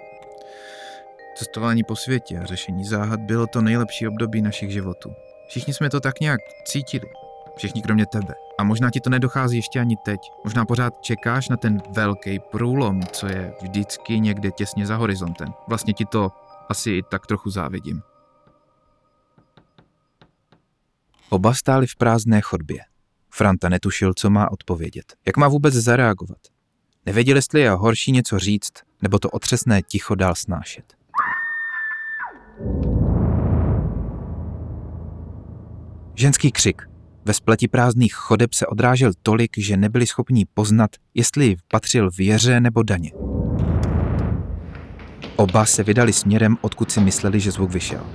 Cestování 1.37 1.85
po 1.85 1.97
světě 1.97 2.38
a 2.38 2.47
řešení 2.47 2.85
záhad 2.85 3.21
bylo 3.21 3.47
to 3.47 3.62
nejlepší 3.62 4.09
období 4.09 4.42
našich 4.42 4.71
životů. 4.71 5.14
Všichni 5.49 5.75
jsme 5.75 5.90
to 5.90 6.00
tak 6.00 6.21
nějak 6.21 6.40
cítili. 6.64 7.07
Všichni 7.61 7.83
kromě 7.83 8.07
tebe. 8.07 8.35
A 8.59 8.64
možná 8.64 8.90
ti 8.90 9.00
to 9.00 9.11
nedochází 9.11 9.57
ještě 9.57 9.81
ani 9.81 9.97
teď. 9.97 10.21
Možná 10.45 10.64
pořád 10.64 11.00
čekáš 11.00 11.49
na 11.49 11.57
ten 11.57 11.83
velký 11.97 12.38
průlom, 12.38 13.02
co 13.02 13.26
je 13.26 13.55
vždycky 13.62 14.21
někde 14.21 14.50
těsně 14.50 14.87
za 14.87 14.97
horizontem. 14.97 15.49
Vlastně 15.69 15.93
ti 15.93 16.05
to 16.05 16.31
asi 16.69 16.90
i 16.90 17.02
tak 17.11 17.26
trochu 17.26 17.50
závidím. 17.50 18.02
Oba 21.31 21.55
stáli 21.55 21.87
v 21.87 21.97
prázdné 21.97 22.40
chodbě. 22.40 22.81
Franta 23.35 23.69
netušil, 23.69 24.14
co 24.14 24.31
má 24.31 24.50
odpovědět. 24.50 25.14
Jak 25.26 25.37
má 25.37 25.49
vůbec 25.49 25.75
zareagovat? 25.75 26.38
Nevěděl, 27.07 27.37
jestli 27.37 27.61
je 27.61 27.71
horší 27.71 28.12
něco 28.12 28.38
říct, 28.38 28.73
nebo 29.02 29.19
to 29.19 29.31
otřesné 29.31 29.83
ticho 29.83 30.14
dál 30.14 30.35
snášet. 30.35 30.95
Ženský 36.14 36.52
křik. 36.52 36.89
Ve 37.24 37.32
spleti 37.32 37.68
prázdných 37.68 38.14
chodeb 38.14 38.54
se 38.54 38.66
odrážel 38.66 39.12
tolik, 39.22 39.50
že 39.58 39.76
nebyli 39.76 40.06
schopni 40.06 40.46
poznat, 40.54 40.90
jestli 41.14 41.56
patřil 41.68 42.10
věře 42.18 42.60
nebo 42.60 42.82
daně. 42.82 43.10
Oba 45.36 45.64
se 45.64 45.82
vydali 45.82 46.12
směrem, 46.12 46.56
odkud 46.60 46.90
si 46.90 47.00
mysleli, 47.00 47.40
že 47.40 47.50
zvuk 47.50 47.70
vyšel. 47.70 48.06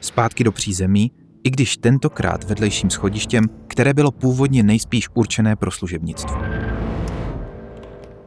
Zpátky 0.00 0.44
do 0.44 0.52
přízemí, 0.52 1.12
i 1.44 1.50
když 1.50 1.76
tentokrát 1.76 2.44
vedlejším 2.44 2.90
schodištěm, 2.90 3.44
které 3.66 3.94
bylo 3.94 4.10
původně 4.10 4.62
nejspíš 4.62 5.08
určené 5.14 5.56
pro 5.56 5.70
služebnictvo. 5.70 6.36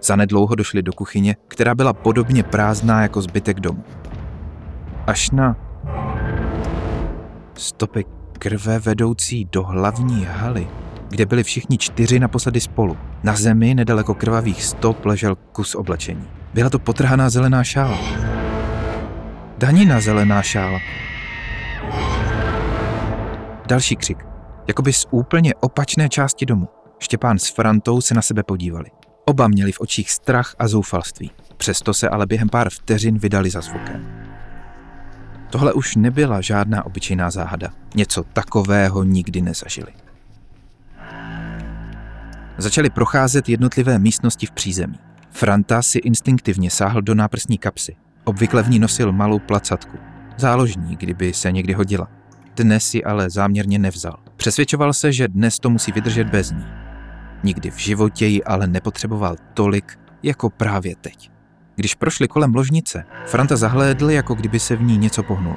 Zanedlouho 0.03 0.55
došli 0.55 0.81
do 0.81 0.93
kuchyně, 0.93 1.35
která 1.47 1.75
byla 1.75 1.93
podobně 1.93 2.43
prázdná 2.43 3.01
jako 3.01 3.21
zbytek 3.21 3.59
domu. 3.59 3.83
Až 5.07 5.31
na 5.31 5.55
stopy 7.53 8.05
krve 8.41 8.79
vedoucí 8.79 9.45
do 9.51 9.63
hlavní 9.63 10.25
haly, 10.25 10.67
kde 11.09 11.25
byli 11.25 11.43
všichni 11.43 11.77
čtyři 11.77 12.19
naposledy 12.19 12.61
spolu. 12.61 12.97
Na 13.23 13.35
zemi, 13.35 13.75
nedaleko 13.75 14.13
krvavých 14.13 14.63
stop, 14.63 15.05
ležel 15.05 15.35
kus 15.35 15.75
oblečení. 15.75 16.27
Byla 16.53 16.69
to 16.69 16.79
potrhaná 16.79 17.29
zelená 17.29 17.63
šála. 17.63 17.97
Danina 19.57 20.01
zelená 20.01 20.41
šála. 20.41 20.79
Další 23.67 23.95
křik. 23.95 24.25
Jakoby 24.67 24.93
z 24.93 25.07
úplně 25.11 25.55
opačné 25.55 26.09
části 26.09 26.45
domu. 26.45 26.67
Štěpán 26.99 27.39
s 27.39 27.49
Frantou 27.49 28.01
se 28.01 28.13
na 28.13 28.21
sebe 28.21 28.43
podívali. 28.43 28.89
Oba 29.25 29.47
měli 29.47 29.71
v 29.71 29.79
očích 29.79 30.11
strach 30.11 30.55
a 30.59 30.67
zoufalství. 30.67 31.31
Přesto 31.57 31.93
se 31.93 32.09
ale 32.09 32.25
během 32.25 32.49
pár 32.49 32.69
vteřin 32.69 33.17
vydali 33.17 33.49
za 33.49 33.61
zvukem. 33.61 34.30
Tohle 35.51 35.73
už 35.73 35.95
nebyla 35.95 36.41
žádná 36.41 36.85
obyčejná 36.85 37.31
záhada. 37.31 37.69
Něco 37.95 38.23
takového 38.23 39.03
nikdy 39.03 39.41
nezažili. 39.41 39.91
Začali 42.57 42.89
procházet 42.89 43.49
jednotlivé 43.49 43.99
místnosti 43.99 44.45
v 44.45 44.51
přízemí. 44.51 44.99
Franta 45.31 45.81
si 45.81 45.97
instinktivně 45.97 46.71
sáhl 46.71 47.01
do 47.01 47.15
náprsní 47.15 47.57
kapsy. 47.57 47.95
Obvykle 48.23 48.63
v 48.63 48.69
ní 48.69 48.79
nosil 48.79 49.11
malou 49.11 49.39
placatku. 49.39 49.97
Záložní, 50.37 50.95
kdyby 50.95 51.33
se 51.33 51.51
někdy 51.51 51.73
hodila. 51.73 52.07
Dnes 52.55 52.85
si 52.85 53.03
ale 53.03 53.29
záměrně 53.29 53.79
nevzal. 53.79 54.17
Přesvědčoval 54.37 54.93
se, 54.93 55.11
že 55.13 55.27
dnes 55.27 55.59
to 55.59 55.69
musí 55.69 55.91
vydržet 55.91 56.27
bez 56.27 56.51
ní. 56.51 56.65
Nikdy 57.43 57.71
v 57.71 57.77
životě 57.77 58.25
ji 58.25 58.43
ale 58.43 58.67
nepotřeboval 58.67 59.35
tolik, 59.53 59.99
jako 60.23 60.49
právě 60.49 60.95
teď. 60.95 61.31
Když 61.81 61.95
prošli 61.95 62.27
kolem 62.27 62.55
ložnice, 62.55 63.05
Franta 63.25 63.55
zahlédl, 63.55 64.09
jako 64.09 64.35
kdyby 64.35 64.59
se 64.59 64.75
v 64.75 64.81
ní 64.81 64.97
něco 64.97 65.23
pohnulo. 65.23 65.55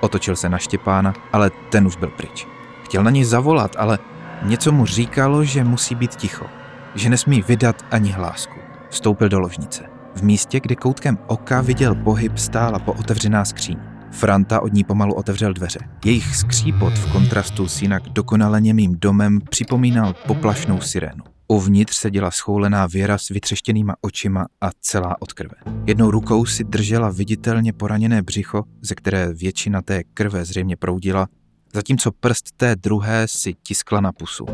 Otočil 0.00 0.36
se 0.36 0.48
na 0.48 0.58
Štěpána, 0.58 1.14
ale 1.32 1.50
ten 1.70 1.86
už 1.86 1.96
byl 1.96 2.08
pryč. 2.08 2.46
Chtěl 2.84 3.02
na 3.02 3.10
něj 3.10 3.24
zavolat, 3.24 3.76
ale 3.78 3.98
něco 4.42 4.72
mu 4.72 4.86
říkalo, 4.86 5.44
že 5.44 5.64
musí 5.64 5.94
být 5.94 6.14
ticho, 6.14 6.46
že 6.94 7.10
nesmí 7.10 7.42
vydat 7.42 7.84
ani 7.90 8.10
hlásku. 8.10 8.60
Vstoupil 8.90 9.28
do 9.28 9.40
ložnice. 9.40 9.84
V 10.14 10.22
místě, 10.22 10.60
kde 10.60 10.76
koutkem 10.76 11.18
oka 11.26 11.60
viděl 11.60 11.94
pohyb, 11.94 12.38
stála 12.38 12.78
pootevřená 12.78 13.44
skříň. 13.44 13.89
Franta 14.10 14.60
od 14.60 14.72
ní 14.72 14.84
pomalu 14.84 15.14
otevřel 15.14 15.52
dveře. 15.52 15.80
Jejich 16.04 16.36
skřípot 16.36 16.92
v 16.92 17.12
kontrastu 17.12 17.68
s 17.68 17.82
jinak 17.82 18.02
dokonale 18.02 18.60
němým 18.60 18.96
domem 18.98 19.40
připomínal 19.50 20.14
poplašnou 20.26 20.80
sirénu. 20.80 21.24
Uvnitř 21.48 21.96
seděla 21.96 22.30
schoulená 22.30 22.86
Věra 22.86 23.18
s 23.18 23.28
vytřeštěnýma 23.28 23.94
očima 24.00 24.46
a 24.60 24.70
celá 24.80 25.16
od 25.20 25.32
krve. 25.32 25.54
Jednou 25.86 26.10
rukou 26.10 26.46
si 26.46 26.64
držela 26.64 27.10
viditelně 27.10 27.72
poraněné 27.72 28.22
břicho, 28.22 28.64
ze 28.82 28.94
které 28.94 29.32
většina 29.32 29.82
té 29.82 30.02
krve 30.14 30.44
zřejmě 30.44 30.76
proudila, 30.76 31.26
zatímco 31.74 32.12
prst 32.12 32.44
té 32.56 32.76
druhé 32.76 33.28
si 33.28 33.54
tiskla 33.62 34.00
na 34.00 34.12
pusu. 34.12 34.46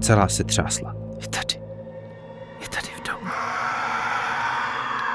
Celá 0.00 0.28
se 0.28 0.44
třásla. 0.44 0.94
Je 1.20 1.28
tady. 1.28 1.60
Je 2.60 2.68
tady 2.68 2.88
v 3.02 3.06
domu. 3.08 3.30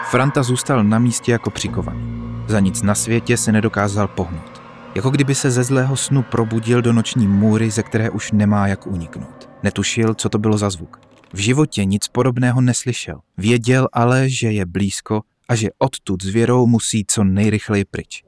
Franta 0.10 0.44
zůstal 0.44 0.84
na 0.84 1.00
místě 1.00 1.32
jako 1.32 1.50
přikovaný. 1.50 2.31
Za 2.52 2.60
nic 2.60 2.82
na 2.82 2.96
světě 2.96 3.38
se 3.38 3.52
nedokázal 3.52 4.08
pohnout. 4.08 4.62
Jako 4.96 5.10
kdyby 5.10 5.36
se 5.36 5.52
ze 5.52 5.64
zlého 5.64 5.98
snu 5.98 6.24
probudil 6.24 6.82
do 6.82 6.94
noční 6.94 7.28
můry, 7.28 7.72
ze 7.72 7.84
které 7.84 8.10
už 8.10 8.32
nemá 8.32 8.68
jak 8.68 8.88
uniknout. 8.88 9.50
Netušil, 9.64 10.14
co 10.14 10.30
to 10.30 10.38
bylo 10.38 10.58
za 10.58 10.70
zvuk. 10.70 11.00
V 11.34 11.38
životě 11.38 11.86
nic 11.86 12.08
podobného 12.08 12.62
neslyšel. 12.62 13.20
Věděl 13.38 13.88
ale, 13.94 14.30
že 14.30 14.52
je 14.52 14.66
blízko 14.66 15.22
a 15.50 15.56
že 15.56 15.70
odtud 15.78 16.24
zvěrou 16.24 16.68
musí 16.68 17.06
co 17.08 17.24
nejrychleji 17.24 17.86
pryč. 17.86 18.24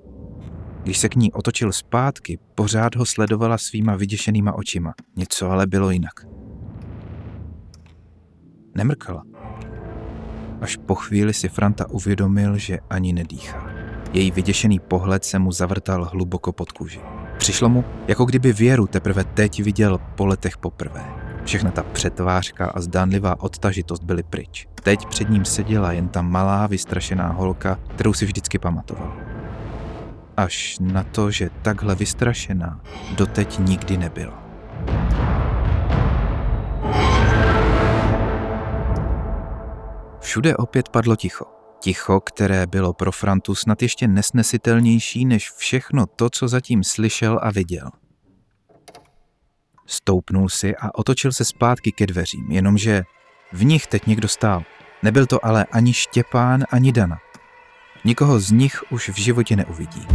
Když 0.84 0.98
se 0.98 1.10
k 1.10 1.16
ní 1.16 1.34
otočil 1.34 1.72
zpátky, 1.72 2.40
pořád 2.56 2.96
ho 2.96 3.06
sledovala 3.06 3.58
svýma 3.58 3.96
vyděšenýma 3.96 4.54
očima. 4.54 4.94
Něco 5.16 5.50
ale 5.50 5.68
bylo 5.68 5.92
jinak. 5.92 6.26
Nemrkala. 8.76 9.24
Až 10.62 10.78
po 10.86 10.96
chvíli 10.96 11.34
si 11.34 11.50
Franta 11.50 11.90
uvědomil, 11.90 12.58
že 12.58 12.80
ani 12.90 13.14
nedýchá. 13.14 13.83
Její 14.13 14.32
vyděšený 14.32 14.80
pohled 14.80 15.26
se 15.26 15.39
mu 15.39 15.52
zavrtal 15.52 16.06
hluboko 16.06 16.52
pod 16.52 16.71
kůži. 16.71 17.02
Přišlo 17.38 17.69
mu, 17.69 17.86
jako 18.08 18.26
kdyby 18.26 18.54
věru 18.54 18.88
teprve 18.88 19.23
teď 19.23 19.63
viděl 19.63 19.99
po 20.15 20.26
letech 20.26 20.58
poprvé. 20.58 21.06
Všechna 21.45 21.71
ta 21.71 21.84
přetvářka 21.84 22.65
a 22.65 22.82
zdánlivá 22.82 23.41
odtažitost 23.41 24.04
byly 24.04 24.23
pryč. 24.23 24.67
Teď 24.84 25.06
před 25.06 25.30
ním 25.30 25.45
seděla 25.45 25.91
jen 25.91 26.08
ta 26.08 26.21
malá, 26.21 26.67
vystrašená 26.67 27.28
holka, 27.28 27.80
kterou 27.95 28.13
si 28.13 28.26
vždycky 28.26 28.60
pamatoval. 28.60 29.13
Až 30.38 30.78
na 30.80 31.04
to, 31.04 31.32
že 31.32 31.49
takhle 31.62 31.95
vystrašená 31.95 32.82
doteď 33.15 33.60
nikdy 33.60 33.97
nebyla. 33.97 34.43
Všude 40.19 40.58
opět 40.58 40.89
padlo 40.89 41.15
ticho. 41.15 41.62
Ticho, 41.84 42.19
které 42.19 42.67
bylo 42.67 42.93
pro 42.93 43.12
Frantu 43.12 43.56
snad 43.56 43.82
ještě 43.82 44.08
nesnesitelnější 44.08 45.26
než 45.26 45.52
všechno 45.52 46.06
to, 46.06 46.30
co 46.30 46.48
zatím 46.48 46.84
slyšel 46.84 47.39
a 47.43 47.52
viděl. 47.52 47.89
Stoupnul 49.86 50.50
si 50.50 50.76
a 50.76 50.96
otočil 50.96 51.32
se 51.32 51.46
zpátky 51.46 51.91
ke 51.91 52.08
dveřím, 52.08 52.52
jenomže 52.52 53.04
v 53.54 53.65
nich 53.65 53.88
teď 53.88 54.08
někdo 54.08 54.28
stál. 54.28 54.63
Nebyl 55.04 55.26
to 55.26 55.46
ale 55.46 55.65
ani 55.65 55.93
Štěpán, 55.93 56.63
ani 56.72 56.91
Dana. 56.91 57.17
Nikoho 58.06 58.39
z 58.39 58.52
nich 58.52 58.84
už 58.91 59.10
v 59.10 59.17
životě 59.17 59.56
neuvidí. 59.56 60.08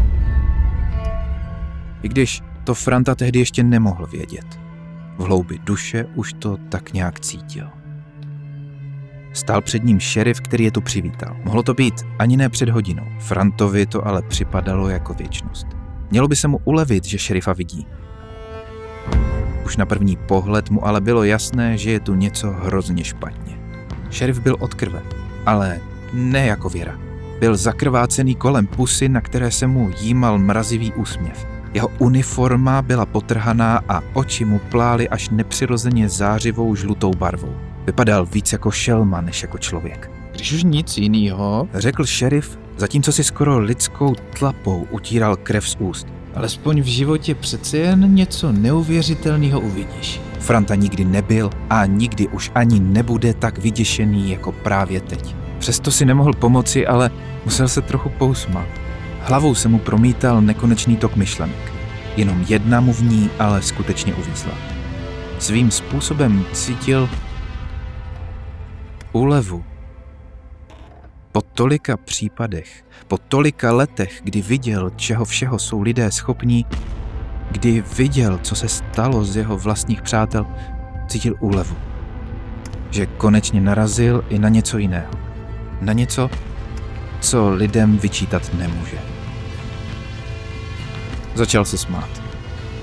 I 2.02 2.08
když 2.08 2.40
to 2.64 2.74
Franta 2.74 3.14
tehdy 3.14 3.38
ještě 3.38 3.62
nemohl 3.62 4.06
vědět. 4.06 4.60
V 5.18 5.22
hloubi 5.22 5.58
duše 5.58 6.04
už 6.14 6.32
to 6.32 6.56
tak 6.56 6.92
nějak 6.92 7.20
cítil. 7.20 7.77
Stál 9.32 9.62
před 9.62 9.84
ním 9.84 10.00
šerif, 10.00 10.40
který 10.40 10.64
je 10.64 10.70
tu 10.70 10.80
přivítal. 10.80 11.36
Mohlo 11.44 11.62
to 11.62 11.74
být 11.74 11.94
ani 12.18 12.36
ne 12.36 12.48
před 12.48 12.68
hodinou. 12.68 13.06
Frantovi 13.18 13.86
to 13.86 14.06
ale 14.06 14.22
připadalo 14.22 14.88
jako 14.88 15.14
věčnost. 15.14 15.66
Mělo 16.10 16.28
by 16.28 16.36
se 16.36 16.48
mu 16.48 16.60
ulevit, 16.64 17.04
že 17.04 17.18
šerifa 17.18 17.52
vidí. 17.52 17.86
Už 19.66 19.76
na 19.76 19.86
první 19.86 20.16
pohled 20.16 20.70
mu 20.70 20.86
ale 20.86 21.00
bylo 21.00 21.24
jasné, 21.24 21.78
že 21.78 21.90
je 21.90 22.00
tu 22.00 22.14
něco 22.14 22.50
hrozně 22.50 23.04
špatně. 23.04 23.58
Šerif 24.10 24.40
byl 24.40 24.56
od 24.60 24.74
krve, 24.74 25.02
ale 25.46 25.80
ne 26.12 26.46
jako 26.46 26.68
Věra. 26.68 26.98
Byl 27.40 27.56
zakrvácený 27.56 28.34
kolem 28.34 28.66
pusy, 28.66 29.08
na 29.08 29.20
které 29.20 29.50
se 29.50 29.66
mu 29.66 29.90
jímal 30.00 30.38
mrazivý 30.38 30.92
úsměv. 30.92 31.46
Jeho 31.74 31.88
uniforma 31.98 32.82
byla 32.82 33.06
potrhaná 33.06 33.80
a 33.88 34.00
oči 34.12 34.44
mu 34.44 34.58
plály 34.58 35.08
až 35.08 35.28
nepřirozeně 35.28 36.08
zářivou 36.08 36.74
žlutou 36.74 37.10
barvou. 37.10 37.67
Vypadal 37.88 38.26
víc 38.26 38.52
jako 38.52 38.70
šelma 38.70 39.20
než 39.20 39.42
jako 39.42 39.58
člověk. 39.58 40.10
Když 40.32 40.52
už 40.52 40.64
nic 40.64 40.98
jiného, 40.98 41.68
Řekl 41.74 42.04
šerif, 42.04 42.58
zatímco 42.76 43.12
si 43.12 43.24
skoro 43.24 43.58
lidskou 43.58 44.14
tlapou 44.38 44.86
utíral 44.90 45.36
krev 45.36 45.68
z 45.68 45.76
úst. 45.78 46.06
alespoň 46.34 46.80
v 46.80 46.86
životě 46.86 47.34
přece 47.34 47.78
jen 47.78 48.14
něco 48.14 48.52
neuvěřitelného 48.52 49.60
uvidíš. 49.60 50.20
Franta 50.40 50.74
nikdy 50.74 51.04
nebyl 51.04 51.50
a 51.70 51.86
nikdy 51.86 52.28
už 52.28 52.50
ani 52.54 52.80
nebude 52.80 53.34
tak 53.34 53.58
vyděšený 53.58 54.30
jako 54.30 54.52
právě 54.52 55.00
teď. 55.00 55.36
Přesto 55.58 55.90
si 55.90 56.04
nemohl 56.04 56.32
pomoci, 56.32 56.86
ale 56.86 57.10
musel 57.44 57.68
se 57.68 57.82
trochu 57.82 58.08
pousmát. 58.08 58.68
Hlavou 59.20 59.54
se 59.54 59.68
mu 59.68 59.78
promítal 59.78 60.40
nekonečný 60.40 60.96
tok 60.96 61.16
myšlenek. 61.16 61.72
Jenom 62.16 62.44
jedna 62.48 62.80
mu 62.80 62.92
v 62.92 63.02
ní 63.02 63.30
ale 63.38 63.62
skutečně 63.62 64.14
uvízla. 64.14 64.52
Svým 65.38 65.70
způsobem 65.70 66.44
cítil 66.52 67.08
úlevu. 69.12 69.64
Po 71.32 71.40
tolika 71.40 71.96
případech, 71.96 72.84
po 73.08 73.18
tolika 73.18 73.72
letech, 73.72 74.20
kdy 74.24 74.42
viděl, 74.42 74.90
čeho 74.96 75.24
všeho 75.24 75.58
jsou 75.58 75.82
lidé 75.82 76.10
schopní, 76.10 76.66
kdy 77.50 77.84
viděl, 77.96 78.38
co 78.42 78.54
se 78.54 78.68
stalo 78.68 79.24
z 79.24 79.36
jeho 79.36 79.58
vlastních 79.58 80.02
přátel, 80.02 80.46
cítil 81.08 81.34
úlevu. 81.40 81.76
Že 82.90 83.06
konečně 83.06 83.60
narazil 83.60 84.24
i 84.28 84.38
na 84.38 84.48
něco 84.48 84.78
jiného. 84.78 85.12
Na 85.80 85.92
něco, 85.92 86.30
co 87.20 87.50
lidem 87.50 87.98
vyčítat 87.98 88.54
nemůže. 88.54 88.98
Začal 91.34 91.64
se 91.64 91.78
smát. 91.78 92.08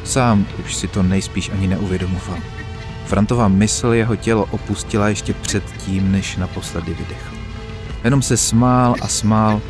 Sám 0.04 0.46
už 0.66 0.76
si 0.76 0.88
to 0.88 1.04
nejspíš 1.04 1.50
ani 1.50 1.68
neuvědomoval. 1.68 2.38
Frantova 3.06 3.48
mysl 3.48 3.88
jeho 3.88 4.16
tělo 4.16 4.46
opustila 4.52 5.10
ještě 5.10 5.34
předtím, 5.34 6.12
než 6.12 6.38
naposledy 6.38 6.94
vydechl. 6.94 7.36
Jenom 8.04 8.22
se 8.22 8.38
smál 8.38 8.96
a 9.02 9.08
smál, 9.08 9.62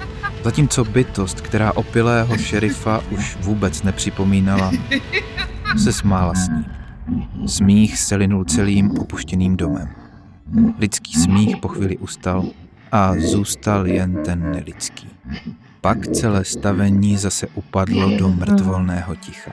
zatímco 0.43 0.85
bytost, 0.85 1.41
která 1.41 1.71
opilého 1.73 2.37
šerifa 2.37 3.03
už 3.11 3.37
vůbec 3.41 3.83
nepřipomínala, 3.83 4.71
se 5.83 5.93
smála 5.93 6.33
s 6.33 6.49
ním. 6.49 6.65
Smích 7.47 7.99
se 7.99 8.15
linul 8.15 8.45
celým 8.45 8.99
opuštěným 8.99 9.57
domem. 9.57 9.89
Lidský 10.79 11.13
smích 11.13 11.57
po 11.57 11.67
chvíli 11.67 11.97
ustal 11.97 12.45
a 12.91 13.13
zůstal 13.17 13.87
jen 13.87 14.23
ten 14.25 14.51
nelidský. 14.51 15.07
Pak 15.81 16.07
celé 16.07 16.45
stavení 16.45 17.17
zase 17.17 17.47
upadlo 17.47 18.17
do 18.17 18.29
mrtvolného 18.29 19.15
ticha. 19.15 19.51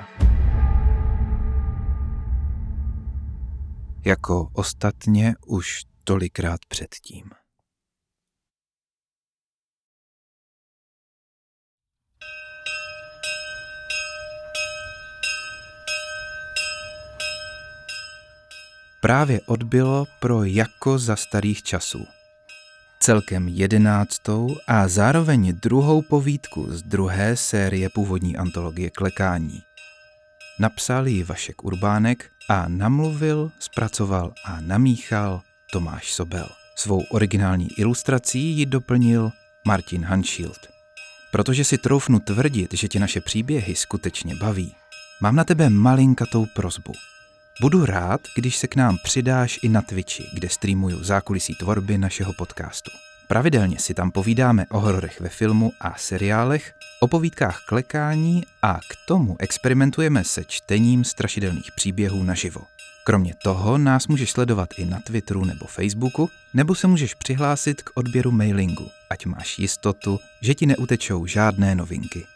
Jako 4.05 4.49
ostatně 4.53 5.35
už 5.47 5.83
tolikrát 6.05 6.61
předtím. 6.69 7.31
Právě 19.01 19.41
odbylo 19.47 20.07
pro 20.21 20.45
jako 20.45 20.99
za 20.99 21.17
starých 21.17 21.62
časů. 21.62 22.07
Celkem 23.01 23.49
jedenáctou 23.49 24.57
a 24.67 24.88
zároveň 24.88 25.53
druhou 25.62 26.03
povídku 26.03 26.67
z 26.69 26.83
druhé 26.83 27.37
série 27.37 27.88
původní 27.88 28.37
antologie 28.37 28.91
Klekání. 28.91 29.62
Napsal 30.59 31.09
ji 31.09 31.23
Vašek 31.23 31.65
Urbánek 31.65 32.31
a 32.49 32.69
namluvil, 32.69 33.51
zpracoval 33.59 34.35
a 34.45 34.61
namíchal 34.61 35.43
Tomáš 35.73 36.12
Sobel. 36.12 36.49
Svou 36.77 37.03
originální 37.11 37.69
ilustrací 37.79 38.41
ji 38.41 38.67
doplnil 38.67 39.31
Martin 39.67 40.05
Hanschild. 40.05 40.59
Protože 41.31 41.65
si 41.65 41.79
troufnu 41.79 42.19
tvrdit, 42.19 42.75
že 42.75 42.88
tě 42.88 43.01
naše 43.01 43.21
příběhy 43.21 43.75
skutečně 43.75 44.35
baví, 44.35 44.75
mám 45.21 45.37
na 45.37 45.45
tebe 45.45 45.71
malinkatou 45.71 46.47
prozbu. 46.47 46.93
Budu 47.61 47.87
rád, 47.87 48.21
když 48.37 48.57
se 48.57 48.67
k 48.67 48.77
nám 48.77 48.97
přidáš 49.05 49.59
i 49.62 49.69
na 49.69 49.83
Twitchi, 49.83 50.25
kde 50.35 50.49
streamuju 50.49 51.05
zákulisí 51.05 51.55
tvorby 51.55 51.99
našeho 51.99 52.33
podcastu. 52.33 52.91
Pravidelně 53.33 53.79
si 53.79 53.95
tam 53.95 54.11
povídáme 54.11 54.66
o 54.71 54.81
hororech 54.81 55.21
ve 55.21 55.29
filmu 55.29 55.73
a 55.81 55.95
seriálech, 55.99 56.75
o 57.01 57.09
povídkách 57.09 57.61
klekání 57.68 58.42
a 58.62 58.75
k 58.75 59.07
tomu 59.07 59.37
experimentujeme 59.38 60.25
se 60.25 60.45
čtením 60.45 61.05
strašidelných 61.05 61.73
příběhů 61.77 62.23
naživo. 62.23 62.61
Kromě 63.05 63.35
toho 63.45 63.79
nás 63.79 64.09
můžeš 64.09 64.31
sledovat 64.31 64.68
i 64.77 64.85
na 64.85 65.01
Twitteru 65.01 65.45
nebo 65.45 65.66
Facebooku, 65.66 66.31
nebo 66.55 66.75
se 66.75 66.87
můžeš 66.87 67.14
přihlásit 67.14 67.83
k 67.83 67.90
odběru 67.95 68.31
mailingu, 68.31 68.88
ať 69.11 69.27
máš 69.27 69.59
jistotu, 69.59 70.18
že 70.42 70.55
ti 70.55 70.66
neutečou 70.66 71.27
žádné 71.27 71.75
novinky. 71.75 72.27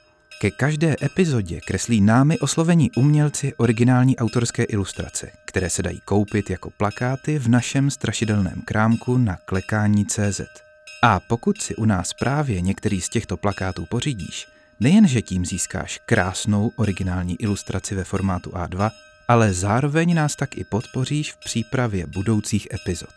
Ke 0.40 0.50
každé 0.50 0.96
epizodě 1.02 1.60
kreslí 1.60 2.00
námi 2.00 2.38
oslovení 2.38 2.90
umělci 2.96 3.54
originální 3.56 4.16
autorské 4.16 4.64
ilustrace, 4.64 5.30
které 5.44 5.70
se 5.70 5.82
dají 5.82 6.00
koupit 6.04 6.50
jako 6.50 6.70
plakáty 6.70 7.38
v 7.38 7.48
našem 7.48 7.90
strašidelném 7.90 8.62
krámku 8.64 9.18
na 9.18 9.36
klekání.cz. 9.44 10.65
A 11.08 11.20
pokud 11.20 11.62
si 11.62 11.76
u 11.76 11.84
nás 11.84 12.12
právě 12.12 12.60
některý 12.60 13.00
z 13.00 13.08
těchto 13.08 13.36
plakátů 13.36 13.86
pořídíš, 13.86 14.46
nejenže 14.80 15.22
tím 15.22 15.46
získáš 15.46 16.00
krásnou 16.06 16.72
originální 16.76 17.42
ilustraci 17.42 17.94
ve 17.94 18.04
formátu 18.04 18.50
A2, 18.50 18.90
ale 19.28 19.52
zároveň 19.52 20.14
nás 20.14 20.36
tak 20.36 20.56
i 20.56 20.64
podpoříš 20.64 21.32
v 21.32 21.36
přípravě 21.36 22.06
budoucích 22.06 22.68
epizod. 22.74 23.10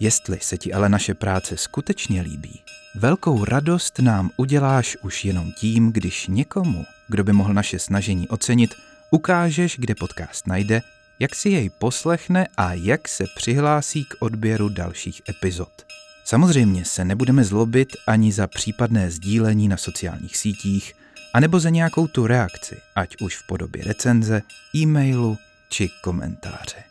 Jestli 0.00 0.38
se 0.40 0.58
ti 0.58 0.72
ale 0.72 0.88
naše 0.88 1.14
práce 1.14 1.56
skutečně 1.56 2.22
líbí, 2.22 2.62
velkou 2.94 3.44
radost 3.44 3.98
nám 3.98 4.30
uděláš 4.36 4.96
už 5.02 5.24
jenom 5.24 5.52
tím, 5.52 5.92
když 5.92 6.26
někomu, 6.26 6.84
kdo 7.08 7.24
by 7.24 7.32
mohl 7.32 7.54
naše 7.54 7.78
snažení 7.78 8.28
ocenit, 8.28 8.74
ukážeš, 9.10 9.76
kde 9.78 9.94
podcast 9.94 10.46
najde, 10.46 10.82
jak 11.18 11.34
si 11.34 11.48
jej 11.48 11.70
poslechne 11.70 12.46
a 12.56 12.72
jak 12.72 13.08
se 13.08 13.24
přihlásí 13.36 14.04
k 14.04 14.14
odběru 14.20 14.68
dalších 14.68 15.22
epizod. 15.28 15.91
Samozřejmě 16.24 16.84
se 16.84 17.04
nebudeme 17.04 17.44
zlobit 17.44 17.88
ani 18.06 18.32
za 18.32 18.46
případné 18.46 19.10
sdílení 19.10 19.68
na 19.68 19.76
sociálních 19.76 20.36
sítích, 20.36 20.94
anebo 21.34 21.60
za 21.60 21.70
nějakou 21.70 22.06
tu 22.06 22.26
reakci, 22.26 22.80
ať 22.96 23.16
už 23.20 23.36
v 23.36 23.46
podobě 23.46 23.84
recenze, 23.84 24.42
e-mailu 24.76 25.38
či 25.68 25.88
komentáře. 26.02 26.84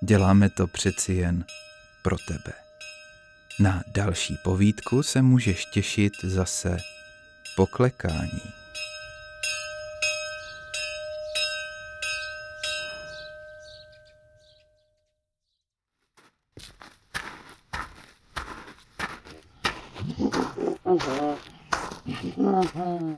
Děláme 0.00 0.50
to 0.50 0.66
přeci 0.66 1.12
jen 1.12 1.44
pro 2.02 2.16
tebe. 2.18 2.52
Na 3.60 3.82
další 3.86 4.36
povídku 4.44 5.02
se 5.02 5.22
můžeš 5.22 5.64
těšit 5.64 6.12
zase 6.22 6.76
po 20.98 21.36
klekání. 22.34 22.66
Mhm. 22.76 23.16